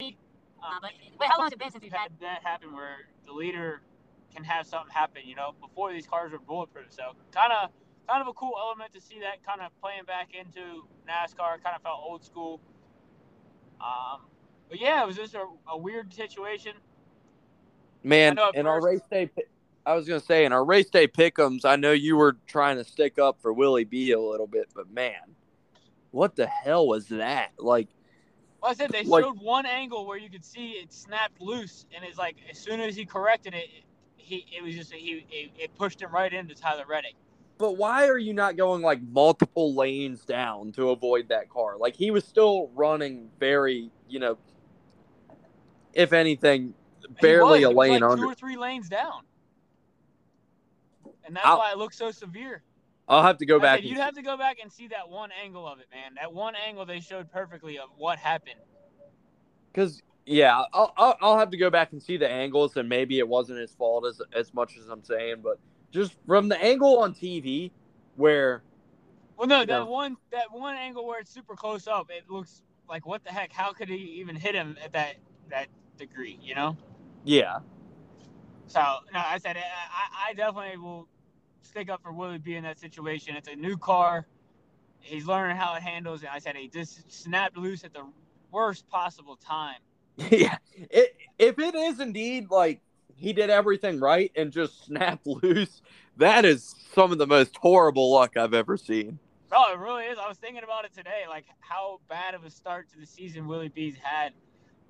[0.00, 3.32] um, but wait, how long has it been since we've had that happen where the
[3.32, 3.80] leader
[4.34, 5.22] can have something happen?
[5.24, 6.86] You know, before these cars were bulletproof.
[6.90, 7.70] So, kind of,
[8.08, 11.62] kind of a cool element to see that kind of playing back into NASCAR.
[11.62, 12.60] Kind of felt old school.
[13.80, 14.22] Um,
[14.68, 16.72] but yeah, it was just a, a weird situation.
[18.06, 19.28] Man, in our race day,
[19.84, 22.84] I was gonna say in our race day pickums, I know you were trying to
[22.84, 25.34] stick up for Willie B a little bit, but man,
[26.12, 27.50] what the hell was that?
[27.58, 27.88] Like,
[28.62, 31.84] well, I said they like, showed one angle where you could see it snapped loose,
[31.96, 33.66] and it's like as soon as he corrected it,
[34.16, 37.14] he it was just he it, it pushed him right into Tyler Reddick.
[37.58, 41.76] But why are you not going like multiple lanes down to avoid that car?
[41.76, 44.38] Like he was still running very, you know,
[45.92, 46.72] if anything,
[47.20, 48.22] barely a lane like under.
[48.22, 49.22] Two or three lanes down,
[51.24, 52.62] and that's I'll, why it looks so severe.
[53.08, 53.80] I'll have to go back.
[53.80, 56.14] Said, you'd have to go back and see that one angle of it, man.
[56.16, 58.58] That one angle they showed perfectly of what happened.
[59.72, 63.18] Because yeah, I'll, I'll, I'll have to go back and see the angles, and maybe
[63.18, 65.58] it wasn't his fault as as much as I'm saying, but
[65.92, 67.70] just from the angle on TV
[68.16, 68.62] where.
[69.36, 72.62] Well, no, that know, one that one angle where it's super close up, it looks
[72.88, 73.52] like what the heck?
[73.52, 75.16] How could he even hit him at that
[75.50, 76.38] that degree?
[76.42, 76.76] You know.
[77.26, 77.58] Yeah.
[78.68, 78.80] So
[79.12, 81.08] no, I said I, I definitely will
[81.62, 83.34] stick up for Willie B in that situation.
[83.36, 84.26] It's a new car.
[85.00, 88.04] He's learning how it handles, and I said he just snapped loose at the
[88.52, 89.78] worst possible time.
[90.30, 92.80] yeah, it, if it is indeed like
[93.16, 95.82] he did everything right and just snapped loose,
[96.16, 99.18] that is some of the most horrible luck I've ever seen.
[99.50, 100.18] Oh, it really is.
[100.18, 103.48] I was thinking about it today, like how bad of a start to the season
[103.48, 104.32] Willie B's had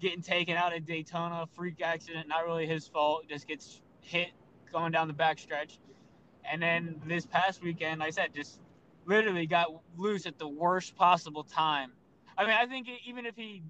[0.00, 4.28] getting taken out at Daytona, freak accident, not really his fault, just gets hit
[4.72, 5.78] going down the backstretch.
[6.50, 8.60] And then this past weekend, like I said, just
[9.06, 11.92] literally got loose at the worst possible time.
[12.38, 13.62] I mean, I think even if he,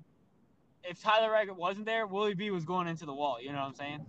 [0.82, 3.40] if Tyler Reddick wasn't there, Willie B was going into the wall.
[3.40, 4.06] You know what I'm saying?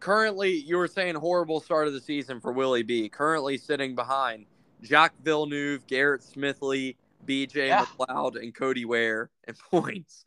[0.00, 3.08] Currently, you were saying horrible start of the season for Willie B.
[3.08, 4.46] Currently sitting behind
[4.82, 7.84] Jacques Villeneuve, Garrett Smithley, BJ yeah.
[7.84, 10.26] McLeod, and Cody Ware in points.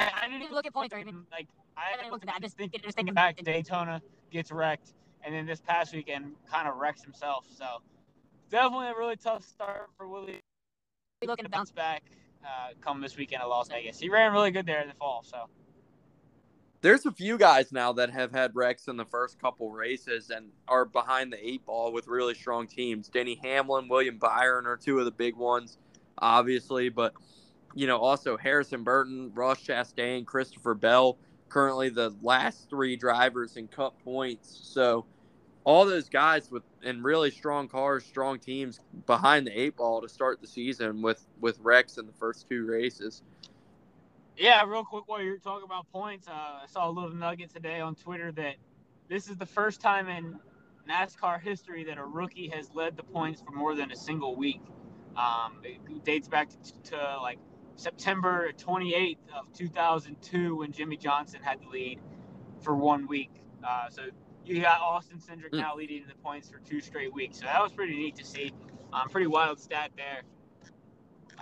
[0.00, 1.46] I, I didn't even look at points or even like
[1.76, 2.36] I didn't look at that.
[2.36, 3.36] I just thinking, just thinking back.
[3.42, 4.92] Daytona gets wrecked,
[5.24, 7.46] and then this past weekend kind of wrecks himself.
[7.56, 7.66] So
[8.50, 10.40] definitely a really tough start for Willie.
[11.24, 12.02] Looking to bounce back
[12.44, 13.98] uh, come this weekend at Las Vegas.
[13.98, 15.22] He ran really good there in the fall.
[15.22, 15.48] So
[16.82, 20.46] there's a few guys now that have had wrecks in the first couple races and
[20.66, 23.08] are behind the eight ball with really strong teams.
[23.08, 25.76] Denny Hamlin, William Byron are two of the big ones,
[26.18, 27.12] obviously, but
[27.74, 31.18] you know, also Harrison Burton, Ross Chastain, Christopher Bell,
[31.48, 34.60] currently the last three drivers in Cup points.
[34.62, 35.06] So
[35.64, 40.08] all those guys with in really strong cars, strong teams behind the eight ball to
[40.08, 43.22] start the season with with wrecks in the first two races.
[44.36, 47.80] Yeah, real quick while you're talking about points, uh, I saw a little nugget today
[47.80, 48.54] on Twitter that
[49.08, 50.38] this is the first time in
[50.88, 54.62] NASCAR history that a rookie has led the points for more than a single week.
[55.16, 57.38] Um, it dates back to, to like
[57.76, 62.00] September 28th of 2002 when Jimmie Johnson had the lead
[62.60, 63.30] for one week.
[63.66, 64.02] Uh, so
[64.44, 65.58] you got Austin Cindric mm.
[65.58, 67.38] now leading the points for two straight weeks.
[67.38, 68.52] So that was pretty neat to see.
[68.92, 70.22] Um, pretty wild stat there.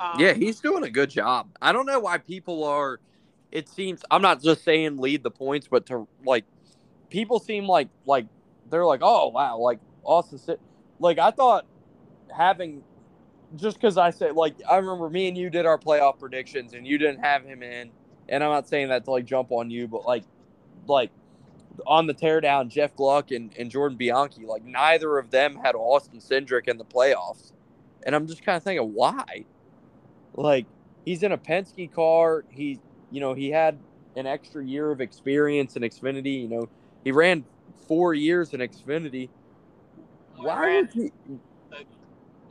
[0.00, 1.48] Um, Yeah, he's doing a good job.
[1.60, 3.00] I don't know why people are.
[3.50, 6.44] It seems I'm not just saying lead the points, but to like,
[7.08, 8.26] people seem like like
[8.70, 10.56] they're like, oh wow, like Austin.
[11.00, 11.66] Like I thought
[12.36, 12.82] having
[13.56, 16.86] just because I said like I remember me and you did our playoff predictions and
[16.86, 17.90] you didn't have him in,
[18.28, 20.24] and I'm not saying that to like jump on you, but like
[20.86, 21.10] like
[21.86, 26.18] on the teardown, Jeff Gluck and, and Jordan Bianchi, like neither of them had Austin
[26.18, 27.52] Cindric in the playoffs,
[28.04, 29.44] and I'm just kind of thinking why
[30.34, 30.66] like
[31.04, 32.44] he's in a Penske car.
[32.50, 32.80] He,
[33.10, 33.78] you know, he had
[34.16, 36.42] an extra year of experience in Xfinity.
[36.42, 36.68] You know,
[37.04, 37.44] he ran
[37.86, 39.28] four years in Xfinity.
[40.36, 41.12] Why would he?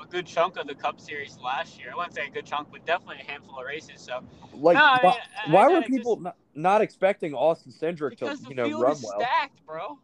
[0.10, 1.92] Good chunk of the Cup Series last year.
[1.94, 4.00] I wouldn't say a good chunk, but definitely a handful of races.
[4.02, 4.22] So
[4.54, 5.12] Like, No, I why,
[5.46, 8.96] mean, why I were people just- not, not expecting Austin Cindric to, you know, run
[9.04, 9.20] well?
[9.20, 10.00] stacked, bro.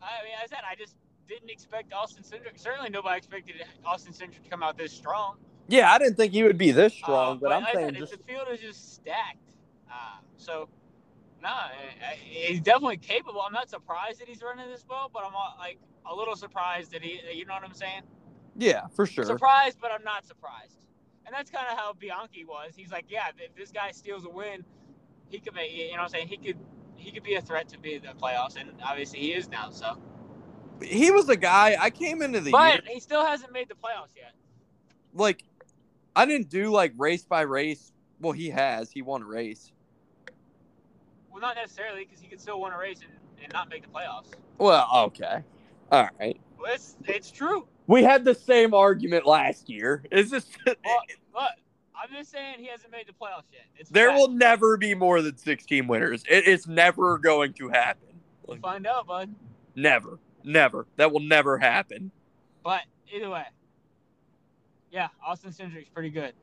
[0.00, 0.96] I mean, I said I just
[1.28, 2.58] didn't expect Austin Cindric.
[2.58, 5.36] Certainly, nobody expected Austin Cindric to come out this strong.
[5.68, 7.98] Yeah, I didn't think he would be this strong, Uh, but, I'm like saying said,
[7.98, 9.38] just the field is just stacked.
[9.90, 10.68] Uh, so,
[11.40, 13.40] nah, I- I- he's definitely capable.
[13.42, 16.90] I'm not surprised that he's running this well, but I'm uh, like a little surprised
[16.92, 17.20] that he.
[17.32, 18.02] You know what I'm saying?
[18.56, 19.24] Yeah, for sure.
[19.24, 20.78] Surprised, but I'm not surprised.
[21.26, 22.72] And that's kind of how Bianchi was.
[22.76, 24.64] He's like, yeah, if this guy steals a win,
[25.28, 25.72] he could make.
[25.72, 26.28] You know what I'm saying?
[26.28, 26.58] He could.
[26.96, 29.70] He could be a threat to be in the playoffs, and obviously he is now.
[29.70, 29.96] So,
[30.80, 33.74] He was a guy I came into the year but he still hasn't made the
[33.74, 34.32] playoffs yet.
[35.14, 35.44] like
[36.14, 37.92] I didn't do like race by race.
[38.20, 38.92] Well, he has.
[38.92, 39.72] He won a race.
[41.32, 43.88] Well, not necessarily because he could still win a race and, and not make the
[43.88, 44.26] playoffs.
[44.58, 45.42] Well, okay.
[45.90, 46.38] All right.
[46.66, 47.66] It's it's true.
[47.86, 50.04] We had the same argument last year.
[50.10, 50.76] Is this look,
[51.36, 53.62] I'm just saying he hasn't made the playoffs yet.
[53.76, 54.18] It's there fact.
[54.18, 56.24] will never be more than 16 winners.
[56.28, 58.08] It's never going to happen.
[58.46, 59.34] We'll find out, bud.
[59.74, 60.18] Never.
[60.44, 60.86] Never.
[60.96, 62.10] That will never happen.
[62.64, 62.82] But
[63.12, 63.44] either way,
[64.90, 66.34] yeah, Austin Cindric's pretty good.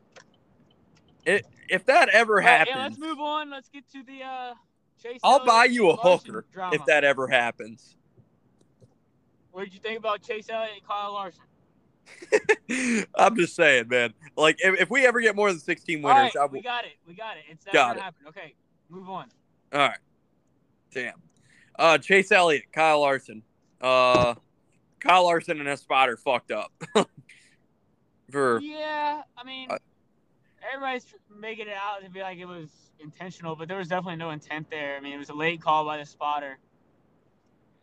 [1.25, 3.49] It, If that ever But, happens, yeah, let's move on.
[3.49, 4.53] Let's get to the uh,
[5.01, 5.19] Chase.
[5.23, 6.75] I'll buy you a hooker drama.
[6.75, 7.95] if that ever happens.
[9.59, 13.05] What did you think about Chase Elliott and Kyle Larson?
[13.17, 14.13] I'm just saying, man.
[14.37, 16.91] Like, if, if we ever get more than 16 winners, right, I we got it.
[17.05, 17.43] We got it.
[17.49, 18.03] It's not Got gonna it.
[18.03, 18.27] happen.
[18.29, 18.53] Okay,
[18.87, 19.25] move on.
[19.73, 19.97] All right.
[20.93, 21.15] Damn.
[21.77, 23.43] Uh, Chase Elliott, Kyle Larson.
[23.81, 24.35] Uh,
[25.01, 26.71] Kyle Larson and his spotter fucked up.
[28.31, 29.77] For Yeah, I mean, Uh,
[30.73, 31.05] everybody's
[31.37, 32.69] making it out to be like it was
[33.01, 34.95] intentional, but there was definitely no intent there.
[34.95, 36.59] I mean, it was a late call by the spotter.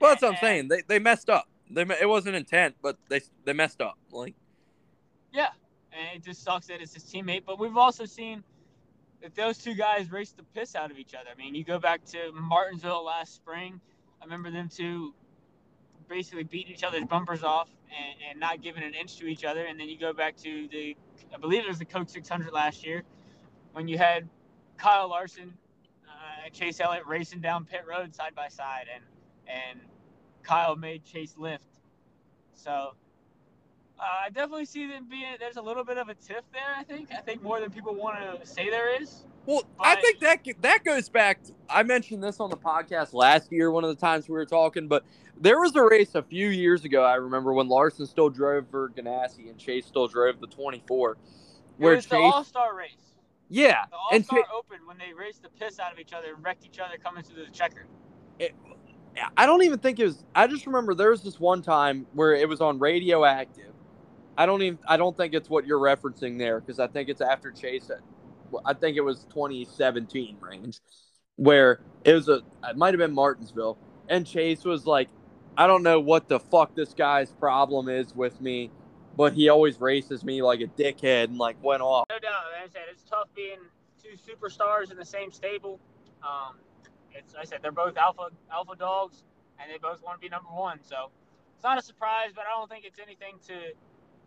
[0.00, 0.68] well, that's what I'm saying.
[0.68, 1.46] They they messed up.
[1.70, 3.98] They it wasn't intent, but they they messed up.
[4.10, 4.34] Like
[5.32, 5.48] Yeah,
[5.92, 7.42] and it just sucks that it's his teammate.
[7.46, 8.44] But we've also seen
[9.22, 11.28] that those two guys race the piss out of each other.
[11.32, 13.80] I mean, you go back to Martinsville last spring.
[14.20, 15.14] I remember them two
[16.08, 19.64] basically beating each other's bumpers off and, and not giving an inch to each other.
[19.64, 20.96] And then you go back to the,
[21.34, 23.02] I believe it was the Coke 600 last year,
[23.72, 24.28] when you had
[24.78, 25.52] Kyle Larson
[26.08, 29.04] uh, and Chase Elliott racing down pit road side by side, and
[29.48, 29.80] and
[30.46, 31.64] Kyle made Chase lift.
[32.54, 32.94] So
[33.98, 35.34] uh, I definitely see them being.
[35.38, 36.74] There's a little bit of a tiff there.
[36.76, 37.08] I think.
[37.12, 39.24] I think more than people want to say there is.
[39.46, 41.42] Well, I think that that goes back.
[41.44, 44.44] To, I mentioned this on the podcast last year, one of the times we were
[44.46, 45.04] talking, but
[45.40, 47.04] there was a race a few years ago.
[47.04, 51.16] I remember when Larson still drove for Ganassi and Chase still drove the 24,
[51.76, 52.90] Where It was the All Star race.
[53.48, 56.34] yeah, The All Star Cha- Open when they raced the piss out of each other
[56.34, 57.86] and wrecked each other coming to the checker.
[59.36, 60.24] I don't even think it was.
[60.34, 63.72] I just remember there was this one time where it was on Radioactive.
[64.36, 64.78] I don't even.
[64.86, 67.90] I don't think it's what you're referencing there because I think it's after Chase.
[68.64, 70.80] I think it was 2017 range,
[71.36, 72.42] where it was a.
[72.68, 75.08] It might have been Martinsville, and Chase was like,
[75.56, 78.70] "I don't know what the fuck this guy's problem is with me,
[79.16, 82.06] but he always races me like a dickhead," and like went off.
[82.10, 82.32] No doubt.
[82.52, 83.58] Like I said, it's tough being
[84.02, 85.80] two superstars in the same stable.
[86.22, 86.56] Um,
[87.16, 89.24] it's like I said they're both alpha alpha dogs,
[89.60, 90.78] and they both want to be number one.
[90.82, 91.10] So
[91.54, 93.72] it's not a surprise, but I don't think it's anything to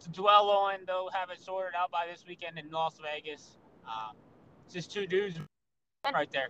[0.04, 0.80] to dwell on.
[0.88, 3.58] They'll have it sorted out by this weekend in Las Vegas.
[3.86, 4.16] Um,
[4.72, 5.40] just two dudes
[6.14, 6.50] right there.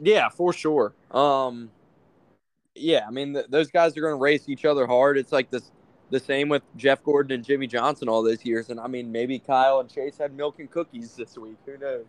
[0.00, 0.94] Yeah, for sure.
[1.10, 1.70] Um,
[2.74, 5.18] yeah, I mean th- those guys are going to race each other hard.
[5.18, 5.70] It's like this,
[6.10, 9.38] the same with Jeff Gordon and Jimmie Johnson all those years, and I mean maybe
[9.38, 11.56] Kyle and Chase had milk and cookies this week.
[11.66, 12.06] Who knows?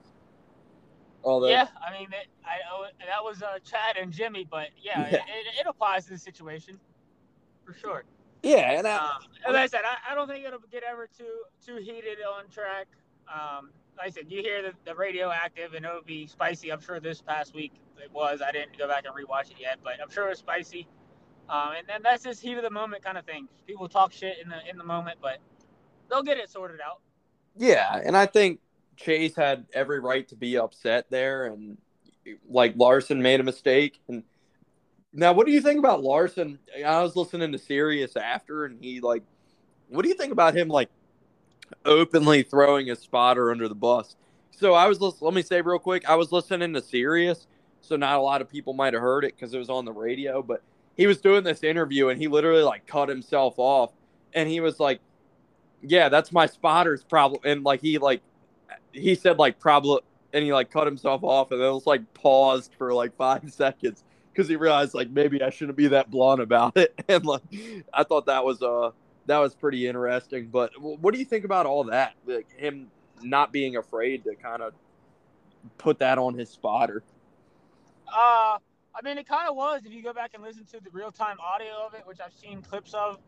[1.24, 2.58] Although, Yeah, I mean that, I
[3.06, 5.06] that was uh, Chad and Jimmy, but yeah, Yeah.
[5.08, 6.80] It, it, it applies to the situation
[7.66, 8.04] for sure.
[8.44, 11.44] yeah, and I, Um, as I said, I, I don't think it'll get ever too
[11.66, 12.88] too heated on track.
[13.28, 16.72] Um, like I said, you hear the, the radioactive, and it'll be spicy.
[16.72, 18.42] I'm sure this past week it was.
[18.42, 20.88] I didn't go back and rewatch it yet, but I'm sure it was spicy.
[21.50, 23.48] Um, and then that's just heat of the moment kind of thing.
[23.68, 25.40] People talk shit in the in the moment, but
[26.10, 27.02] they'll get it sorted out.
[27.58, 28.60] Yeah, and I think
[29.00, 31.78] Chase had every right to be upset there, and
[32.50, 34.00] like Larson made a mistake.
[34.08, 34.24] And
[35.14, 36.60] now, what do you think about Larson?
[36.86, 39.24] I was listening to Sirius after, and he like,
[39.88, 40.89] what do you think about him like
[41.86, 44.16] openly throwing a spotter under the bus?
[44.52, 47.47] So I was let me say real quick, I was listening to Sirius,
[47.80, 49.93] so not a lot of people might have heard it because it was on the
[49.93, 50.62] radio, but
[50.97, 53.93] he was doing this interview and he literally like cut himself off,
[54.34, 55.00] and he was like,
[55.82, 58.22] "Yeah, that's my spotter's problem," and like he like
[58.92, 60.00] he said like probably
[60.34, 63.42] and he like cut himself off and then it was like paused for like five
[63.54, 66.94] seconds because he realized like maybe I shouldn't be that blunt about it.
[67.10, 67.42] And like
[67.94, 68.92] I thought that was uh
[69.26, 70.48] that was pretty interesting.
[70.48, 72.14] But what do you think about all that?
[72.26, 72.90] Like him
[73.22, 74.74] not being afraid to kind of
[75.78, 77.04] put that on his spotter?
[78.08, 78.58] Uh
[78.96, 81.12] I mean it kind of was if you go back and listen to the real
[81.12, 83.20] time audio of it which I've seen clips of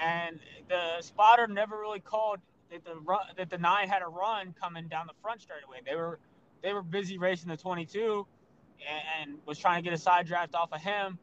[0.00, 2.38] and the spotter never really called
[2.70, 5.78] that the run, that the nine had a run coming down the front straight away.
[5.86, 6.18] They were
[6.62, 8.26] they were busy racing the 22
[8.88, 11.18] and, and was trying to get a side draft off of him.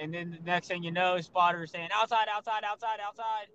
[0.00, 3.46] And then the next thing you know, spotter saying outside, outside, outside, outside.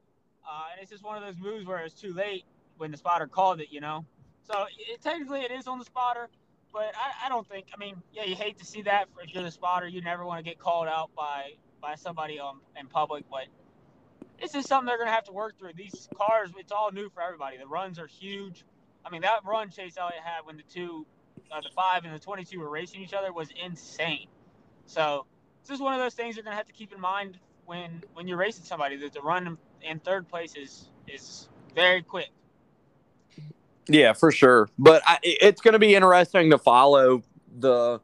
[0.50, 2.46] Uh, and it's just one of those moves where it's too late
[2.78, 4.06] when the spotter called it, you know.
[4.44, 6.30] So it, technically it is on the spotter,
[6.74, 7.68] but I, I don't think.
[7.74, 9.88] I mean, yeah, you hate to see that if you're the spotter.
[9.88, 11.52] You never want to get called out by
[11.82, 13.46] by somebody um, in public, but
[14.42, 15.72] this is something they're going to have to work through.
[15.76, 17.58] These cars, it's all new for everybody.
[17.58, 18.66] The runs are huge.
[19.06, 21.06] I mean, that run Chase Elliott had when the two,
[21.52, 24.28] uh, the five and the 22 were racing each other was insane.
[24.86, 25.26] So
[25.64, 28.04] this is one of those things you're going to have to keep in mind when
[28.14, 32.30] when you're racing somebody that the run in third place is is very quick.
[33.88, 34.70] Yeah, for sure.
[34.78, 37.24] But I, it's going to be interesting to follow
[37.60, 38.00] the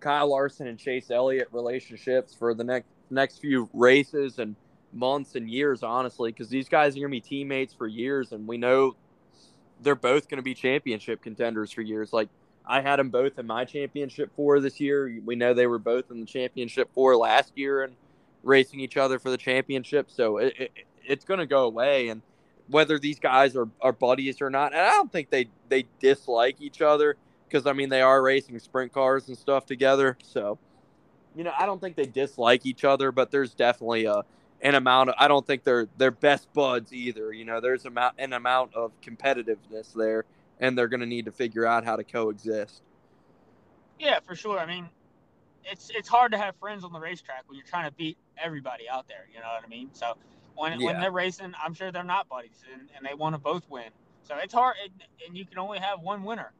[0.00, 4.56] Kyle Larson and Chase Elliott relationships for the next next few races and–
[4.92, 8.46] months and years, honestly, because these guys are going to be teammates for years, and
[8.46, 8.96] we know
[9.82, 12.12] they're both going to be championship contenders for years.
[12.12, 12.28] Like
[12.66, 15.20] I had them both in my championship four this year.
[15.24, 17.94] We know they were both in the championship four last year and
[18.42, 20.10] racing each other for the championship.
[20.10, 20.72] So it, it,
[21.04, 22.22] it's going to go away, and
[22.68, 26.60] whether these guys are, are buddies or not, and I don't think they they dislike
[26.60, 27.16] each other
[27.48, 30.16] because I mean they are racing sprint cars and stuff together.
[30.22, 30.58] So
[31.34, 34.22] you know I don't think they dislike each other, but there's definitely a
[34.62, 37.32] an amount of I don't think they're they're best buds either.
[37.32, 40.24] You know, there's amount an amount of competitiveness there,
[40.58, 42.82] and they're going to need to figure out how to coexist.
[43.98, 44.58] Yeah, for sure.
[44.58, 44.88] I mean,
[45.64, 48.88] it's it's hard to have friends on the racetrack when you're trying to beat everybody
[48.88, 49.26] out there.
[49.32, 49.90] You know what I mean?
[49.92, 50.16] So
[50.56, 50.86] when yeah.
[50.86, 53.90] when they're racing, I'm sure they're not buddies, and, and they want to both win.
[54.22, 54.76] So it's hard,
[55.26, 56.52] and you can only have one winner.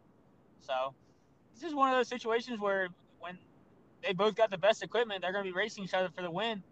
[0.61, 0.94] So
[1.55, 2.88] this is one of those situations where
[3.20, 3.38] when
[4.03, 6.30] they both got the best equipment, they're going to be racing each other for the
[6.30, 6.62] win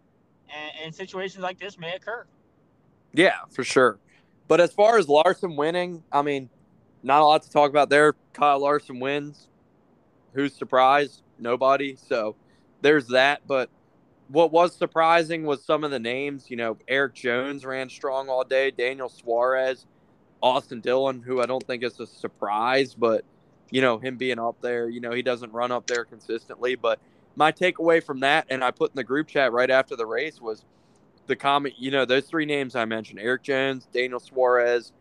[0.55, 2.25] and, and situations like this may occur.
[3.13, 3.99] Yeah, for sure.
[4.47, 6.49] But as far as Larson winning, I mean,
[7.03, 8.15] not a lot to talk about there.
[8.33, 9.47] Kyle Larson wins.
[10.33, 11.23] Who's surprised?
[11.37, 11.95] Nobody.
[11.95, 12.35] So
[12.81, 13.41] there's that.
[13.47, 13.69] But
[14.27, 16.49] what was surprising was some of the names.
[16.49, 18.71] You know, Erik Jones ran strong all day.
[18.71, 19.85] Daniel Suarez,
[20.41, 23.25] Austin Dillon, who I don't think is a surprise, but
[23.71, 24.89] you know him being up there.
[24.89, 26.99] You know he doesn't run up there consistently, but
[27.39, 30.41] my takeaway from that, and I put in the group chat right after the race,
[30.41, 30.65] was
[31.27, 31.75] the comment.
[31.77, 34.91] You know, those three names I mentioned: Erik Jones, Daniel Suarez,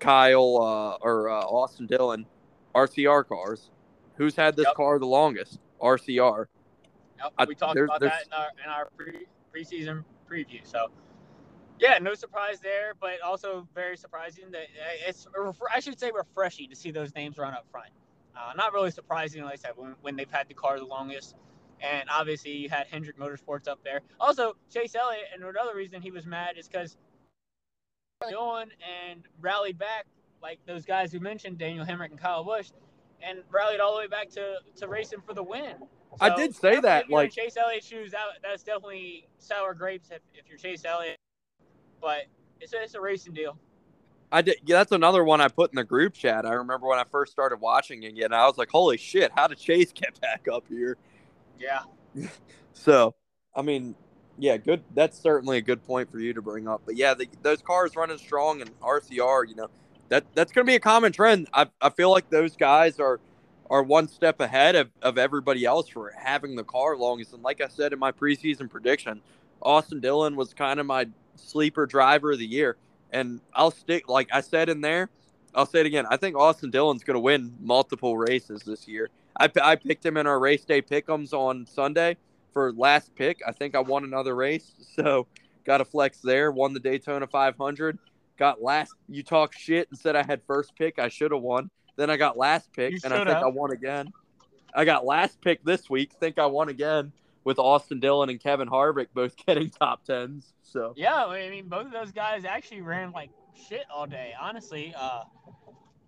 [0.00, 2.26] Kyle, uh, or uh, Austin Dillon,
[2.74, 3.70] RCR cars.
[4.16, 4.74] Who's had this yep.
[4.74, 5.60] car the longest?
[5.80, 6.46] RCR.
[7.18, 10.60] Yep, we talked about that in our, in our pre, preseason preview.
[10.64, 10.88] So,
[11.78, 15.28] yeah, no surprise there, but also very surprising that uh, it's.
[15.72, 17.90] I should say refreshing to see those names run up front.
[18.36, 21.36] Uh, not really surprising, like I said, when, when they've had the car the longest.
[21.80, 24.00] And obviously, you had Hendrick Motorsports up there.
[24.18, 26.96] Also, Chase Elliott, and another reason he was mad is because
[28.34, 28.68] on
[29.10, 30.06] and rallied back
[30.42, 32.70] like those guys who mentioned, Daniel Hemric and Kyle Busch,
[33.22, 35.74] and rallied all the way back to, to racing for the win.
[35.80, 35.86] So,
[36.20, 37.10] I did say that.
[37.10, 41.16] Like Chase Elliott shoes, that, that's definitely sour grapes if, if you're Chase Elliott.
[42.00, 42.26] But
[42.60, 43.58] it's a, it's a racing deal.
[44.32, 44.56] I did.
[44.64, 46.44] Yeah, that's another one I put in the group chat.
[46.46, 48.32] I remember when I first started watching it again.
[48.32, 49.30] I was like, "Holy shit!
[49.34, 50.96] How did Chase get back up here?"
[51.58, 51.82] Yeah.
[52.72, 53.14] so,
[53.54, 53.94] I mean,
[54.38, 54.82] yeah, good.
[54.94, 56.82] That's certainly a good point for you to bring up.
[56.84, 59.68] But yeah, the, those cars running strong and RCR, you know,
[60.08, 61.48] that that's going to be a common trend.
[61.52, 63.20] I, I feel like those guys are
[63.70, 67.32] are one step ahead of, of everybody else for having the car longest.
[67.32, 69.20] And like I said in my preseason prediction,
[69.60, 72.76] Austin Dillon was kind of my sleeper driver of the year.
[73.10, 75.10] And I'll stick, like I said in there,
[75.54, 76.06] I'll say it again.
[76.10, 79.08] I think Austin Dillon's going to win multiple races this year.
[79.38, 82.16] I, I picked him in our race day pickums on Sunday
[82.52, 83.40] for last pick.
[83.46, 85.26] I think I won another race, so
[85.64, 86.50] got a flex there.
[86.50, 87.98] Won the Daytona 500.
[88.38, 88.94] Got last.
[89.08, 90.98] You talk shit and said I had first pick.
[90.98, 91.70] I should have won.
[91.96, 93.46] Then I got last pick, You and I think shoulda.
[93.46, 94.12] I won again.
[94.74, 96.12] I got last pick this week.
[96.12, 97.12] Think I won again
[97.44, 100.52] with Austin Dillon and Kevin Harvick both getting top tens.
[100.62, 103.30] So Yeah, I mean, both of those guys actually ran like
[103.68, 104.34] shit all day.
[104.38, 105.22] Honestly, uh,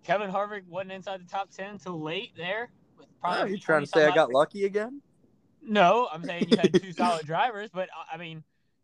[0.03, 2.69] Kevin Harvick wasn't inside the top ten until late there.
[3.23, 5.01] With oh, you trying to say I got lucky again?
[5.61, 8.43] No, I'm saying you had two solid drivers, but I mean,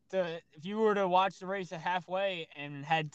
[0.09, 3.11] the if you were to watch the race at halfway and had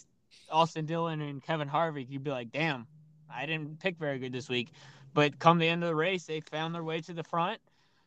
[0.50, 2.86] Austin Dillon and Kevin Harvick, you'd be like, damn,
[3.32, 4.70] I didn't pick very good this week.
[5.12, 7.60] But come the end of the race, they found their way to the front.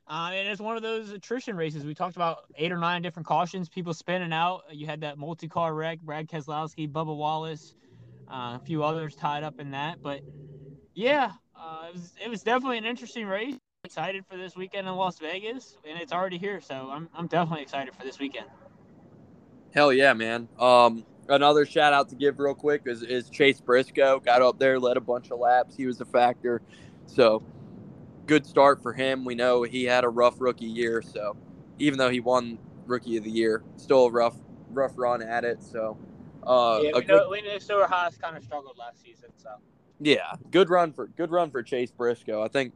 [0.07, 1.85] Uh, and it's one of those attrition races.
[1.85, 4.63] We talked about eight or nine different cautions, people spinning out.
[4.71, 7.73] You had that multi-car wreck, Brad Keselowski, Bubba Wallace,
[8.29, 10.01] uh, a few others tied up in that.
[10.01, 10.21] But
[10.93, 13.55] yeah, uh, it was it was definitely an interesting race.
[13.85, 17.63] Excited for this weekend in Las Vegas, and it's already here, so I'm I'm definitely
[17.63, 18.47] excited for this weekend.
[19.73, 20.47] Hell yeah, man.
[20.59, 24.19] Um, another shout out to give real quick is, is Chase Briscoe.
[24.19, 25.75] Got up there, led a bunch of laps.
[25.75, 26.61] He was a factor.
[27.07, 27.43] So
[28.27, 29.25] good start for him.
[29.25, 31.01] We know he had a rough rookie year.
[31.01, 31.35] So
[31.79, 34.35] even though he won rookie of the year, still a rough
[34.71, 35.63] rough run at it.
[35.63, 35.97] So
[36.45, 39.29] uh, yeah, a we good, know, we know Stewart Haas kind of struggled last season,
[39.37, 39.49] so
[40.03, 42.41] yeah, good run for good run for Chase Briscoe.
[42.43, 42.73] I think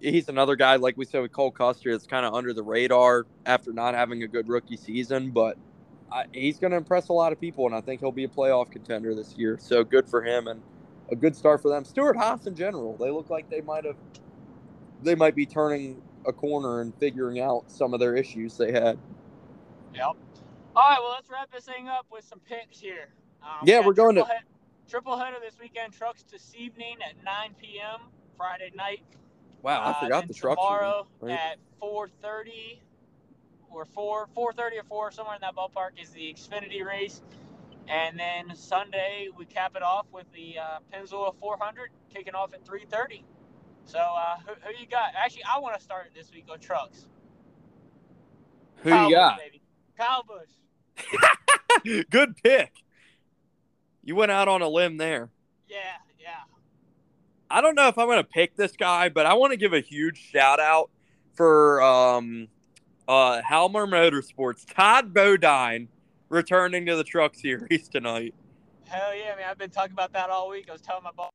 [0.00, 3.26] he's another guy like we said with Cole Custer that's kind of under the radar
[3.46, 5.56] after not having a good rookie season, but
[6.10, 8.28] I, he's going to impress a lot of people, and I think he'll be a
[8.28, 9.58] playoff contender this year.
[9.60, 10.62] So good for him and
[11.10, 11.84] a good start for them.
[11.84, 13.96] Stewart Haas in general, they look like they might have
[15.02, 18.98] they might be turning a corner and figuring out some of their issues they had.
[19.94, 20.02] Yep.
[20.04, 20.16] All
[20.76, 23.08] right, well, let's wrap this thing up with some picks here.
[23.42, 24.42] Um, Yeah, we we're going to- head-
[24.88, 25.92] triple header this weekend.
[25.92, 28.00] Trucks this evening at 9 p.m.
[28.36, 29.02] Friday night.
[29.62, 30.60] Wow, I Uh, forgot then the trucks.
[30.60, 31.32] Tomorrow right?
[31.38, 32.80] at 4:30
[33.70, 37.22] or 4 4:30 or 4 somewhere in that ballpark is the Xfinity race,
[37.88, 42.64] and then Sunday we cap it off with the uh, Pennzoil 400 kicking off at
[42.64, 43.24] 3:30.
[43.84, 45.12] So uh, who, who you got?
[45.16, 47.06] Actually, I want to start this week on trucks.
[48.82, 49.36] Who Kyle you got?
[49.36, 49.62] Busch, baby.
[49.96, 52.04] Kyle Busch.
[52.10, 52.72] Good pick.
[54.08, 55.28] You went out on a limb there.
[55.68, 55.76] Yeah,
[56.18, 56.28] yeah.
[57.50, 59.74] I don't know if I'm going to pick this guy, but I want to give
[59.74, 60.88] a huge shout out
[61.34, 62.48] for um,
[63.06, 64.64] uh, Halmar Motorsports.
[64.74, 65.88] Todd Bodine
[66.30, 68.34] returning to the Truck Series tonight.
[68.86, 69.44] Hell yeah, man!
[69.50, 70.70] I've been talking about that all week.
[70.70, 71.28] I was telling my boss.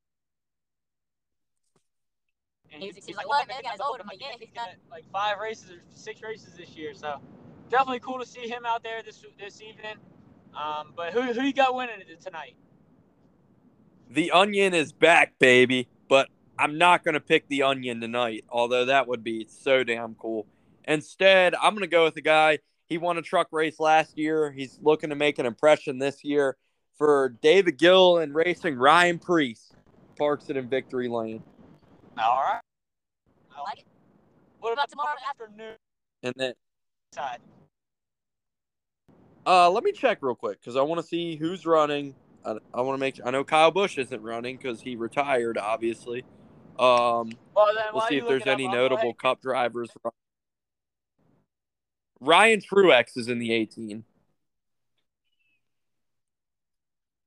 [2.71, 3.57] And He's- he's like, "What, man?
[3.61, 6.69] That guy's old." I'm like, "Yeah, he's got- like five races or six races this
[6.69, 6.95] year.
[6.95, 7.21] So
[7.69, 9.97] definitely cool to see him out there this this evening.
[10.55, 12.55] Um, but who who you got winning it tonight?
[14.13, 18.85] The Onion is back, baby, but I'm not going to pick the Onion tonight, although
[18.85, 20.45] that would be so damn cool.
[20.85, 22.59] Instead, I'm going to go with a guy.
[22.87, 24.51] He won a truck race last year.
[24.51, 26.57] He's looking to make an impression this year
[26.95, 29.71] for David Gilliland Racing Ryan Preece.
[30.15, 31.41] Parks it in victory lane.
[32.19, 32.61] All right.
[33.57, 33.85] I like it.
[34.59, 35.75] What about About tomorrow tomorrow afternoon
[36.21, 36.53] And then
[37.15, 37.39] side?
[39.47, 42.13] uh, let me check real quick because I want to see who's running.
[42.45, 43.19] I, I want to make.
[43.25, 46.23] I know Kyle Busch isn't running because he retired, obviously.
[46.79, 49.17] Um, Well, then we'll see if there's look up, any notable ahead.
[49.17, 49.89] Cup drivers.
[52.19, 54.03] Ryan Truex is in the 18.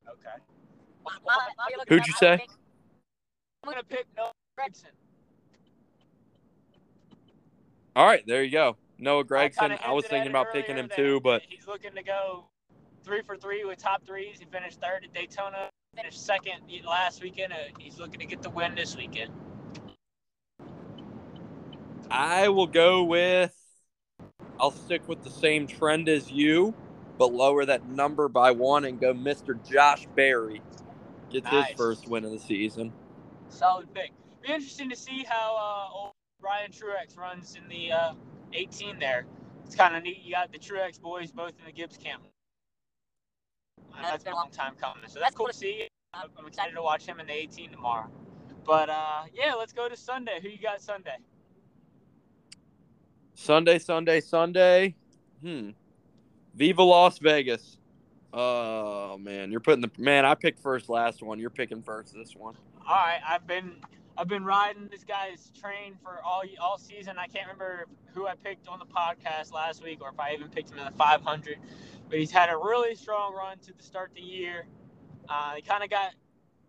[0.09, 0.29] Okay.
[1.89, 2.47] Who'd you I say?
[3.63, 4.85] I'm gonna pick Noah Gragson.
[7.95, 8.77] All right, there you go.
[8.99, 9.59] Noah Gragson.
[9.59, 12.47] kinda I was thinking about picking him that too, but he's looking to go
[13.07, 14.39] three for three with top threes.
[14.41, 16.55] He finished third at Daytona, finished second
[16.85, 17.53] last weekend.
[17.53, 19.33] Uh, he's looking to get the win this weekend.
[22.11, 23.55] I will go with.
[24.59, 26.75] I'll stick with the same trend as you,
[27.19, 29.57] but lower that number by one and go Mr.
[29.69, 30.61] Josh Berry.
[31.31, 31.69] Gets Nice.
[31.69, 32.93] his first win of the season.
[33.49, 34.13] Solid pick.
[34.43, 38.13] Be interesting to see how uh, old Ryan Truex runs in the uh,
[38.53, 39.27] 18 there.
[39.65, 40.23] It's kind of neat.
[40.23, 42.23] You got the Truex boys both in the Gibbs camp.
[44.11, 45.89] That's been a long time coming, so that's cool to see.
[46.15, 48.11] I'm I'm excited to watch him in the 18 tomorrow.
[48.65, 50.39] But uh, yeah, let's go to Sunday.
[50.43, 51.17] Who you got Sunday?
[53.35, 54.95] Sunday, Sunday, Sunday.
[55.43, 55.71] Hmm.
[56.55, 57.79] Viva Las Vegas.
[58.33, 60.25] Oh man, you're putting the man.
[60.25, 61.39] I picked first last one.
[61.39, 62.55] You're picking first this one.
[62.89, 63.77] All right, I've been
[64.19, 67.17] I've been riding this guy's train for all all season.
[67.19, 70.49] I can't remember who I picked on the podcast last week, or if I even
[70.49, 71.59] picked him in the 500.
[72.09, 74.67] But he's had a really strong run to the start of the year.
[75.29, 76.15] Uh, they kind of got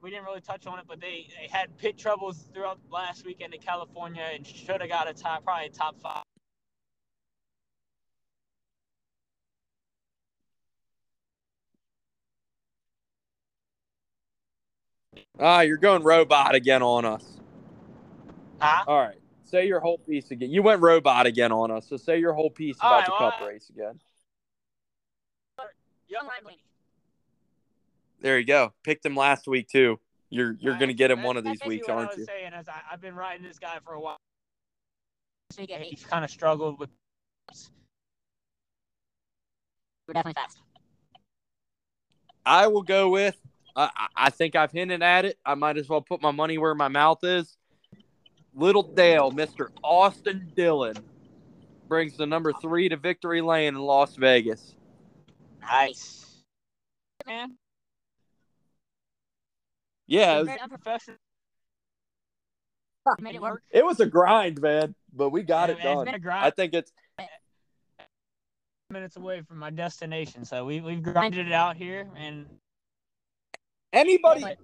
[0.02, 3.54] we didn't really touch on it, but they, they had pit troubles throughout last weekend
[3.54, 6.24] in California and should have got a top probably top five.
[15.40, 17.37] Ah, you're going robot again on us.
[18.60, 18.84] Huh?
[18.88, 19.18] All right.
[19.44, 20.50] Say your whole piece again.
[20.52, 21.88] You went robot again on us.
[21.88, 24.00] So say your whole piece All about right, the well, cup I- race again.
[26.10, 26.30] Young
[28.22, 28.72] There you go.
[28.84, 30.00] Picked him last week too.
[30.30, 30.80] You're you're Right.
[30.80, 32.26] gonna get him That's- one of these weeks, aren't I was you?
[32.26, 34.18] saying is I, I've been riding this guy for a while.
[35.52, 35.88] So you get eight.
[35.90, 36.90] He's kind of struggled with.
[40.08, 40.60] We're definitely fast.
[42.46, 43.36] I will go with.
[43.76, 45.38] I I- I think I've hinted at it.
[45.46, 47.58] I might as well put my money where my mouth is.
[48.58, 50.96] Little Dale, Mister Austin Dillon,
[51.88, 54.76] brings the number three to victory lane in Las Vegas.
[55.62, 56.26] Nice.
[57.28, 57.56] Man,
[60.08, 61.18] Yeah, it was, very unprofessional.
[63.06, 66.08] You made it it was a grind, man, but we got it It's been done.
[66.08, 66.46] a grind.
[66.46, 66.92] I think it's
[68.90, 72.46] minutes away from my destination, so we we've grinded it out here, and
[73.94, 74.58] anybody But-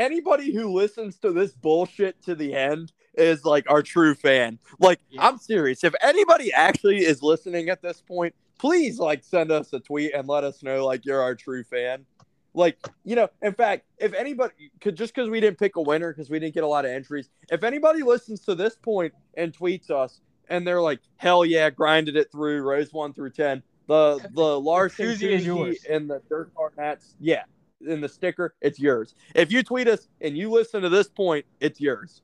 [0.00, 4.58] anybody who listens to this bullshit to the end is like our true fan.
[4.78, 5.26] Like, Yeah.
[5.26, 5.84] I'm serious.
[5.84, 10.26] If anybody actually is listening at this point, please like send us a tweet and
[10.26, 12.06] let us know like you're our true fan.
[12.52, 16.12] Like, you know, in fact, if anybody could just because we didn't pick a winner
[16.12, 19.56] because we didn't get a lot of entries, if anybody listens to this point and
[19.56, 23.62] tweets us and they're like, hell yeah, grinded it through, rose one through ten.
[23.86, 25.84] The the Larson is yours.
[25.88, 27.44] and the dirt cart hats, yeah,
[27.86, 29.14] and the sticker, it's yours.
[29.34, 32.22] If you tweet us and you listen to this point, it's yours.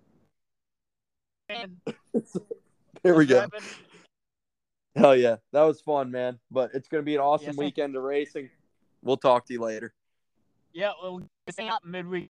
[1.49, 1.77] man,
[3.03, 3.47] Here we go.
[4.95, 6.39] Hell yeah, that was fun, man.
[6.51, 8.51] But it's gonna be an awesome Yes, weekend of racing.
[9.03, 9.93] We'll talk to you later.
[10.73, 12.31] Yeah, well, stay up midweek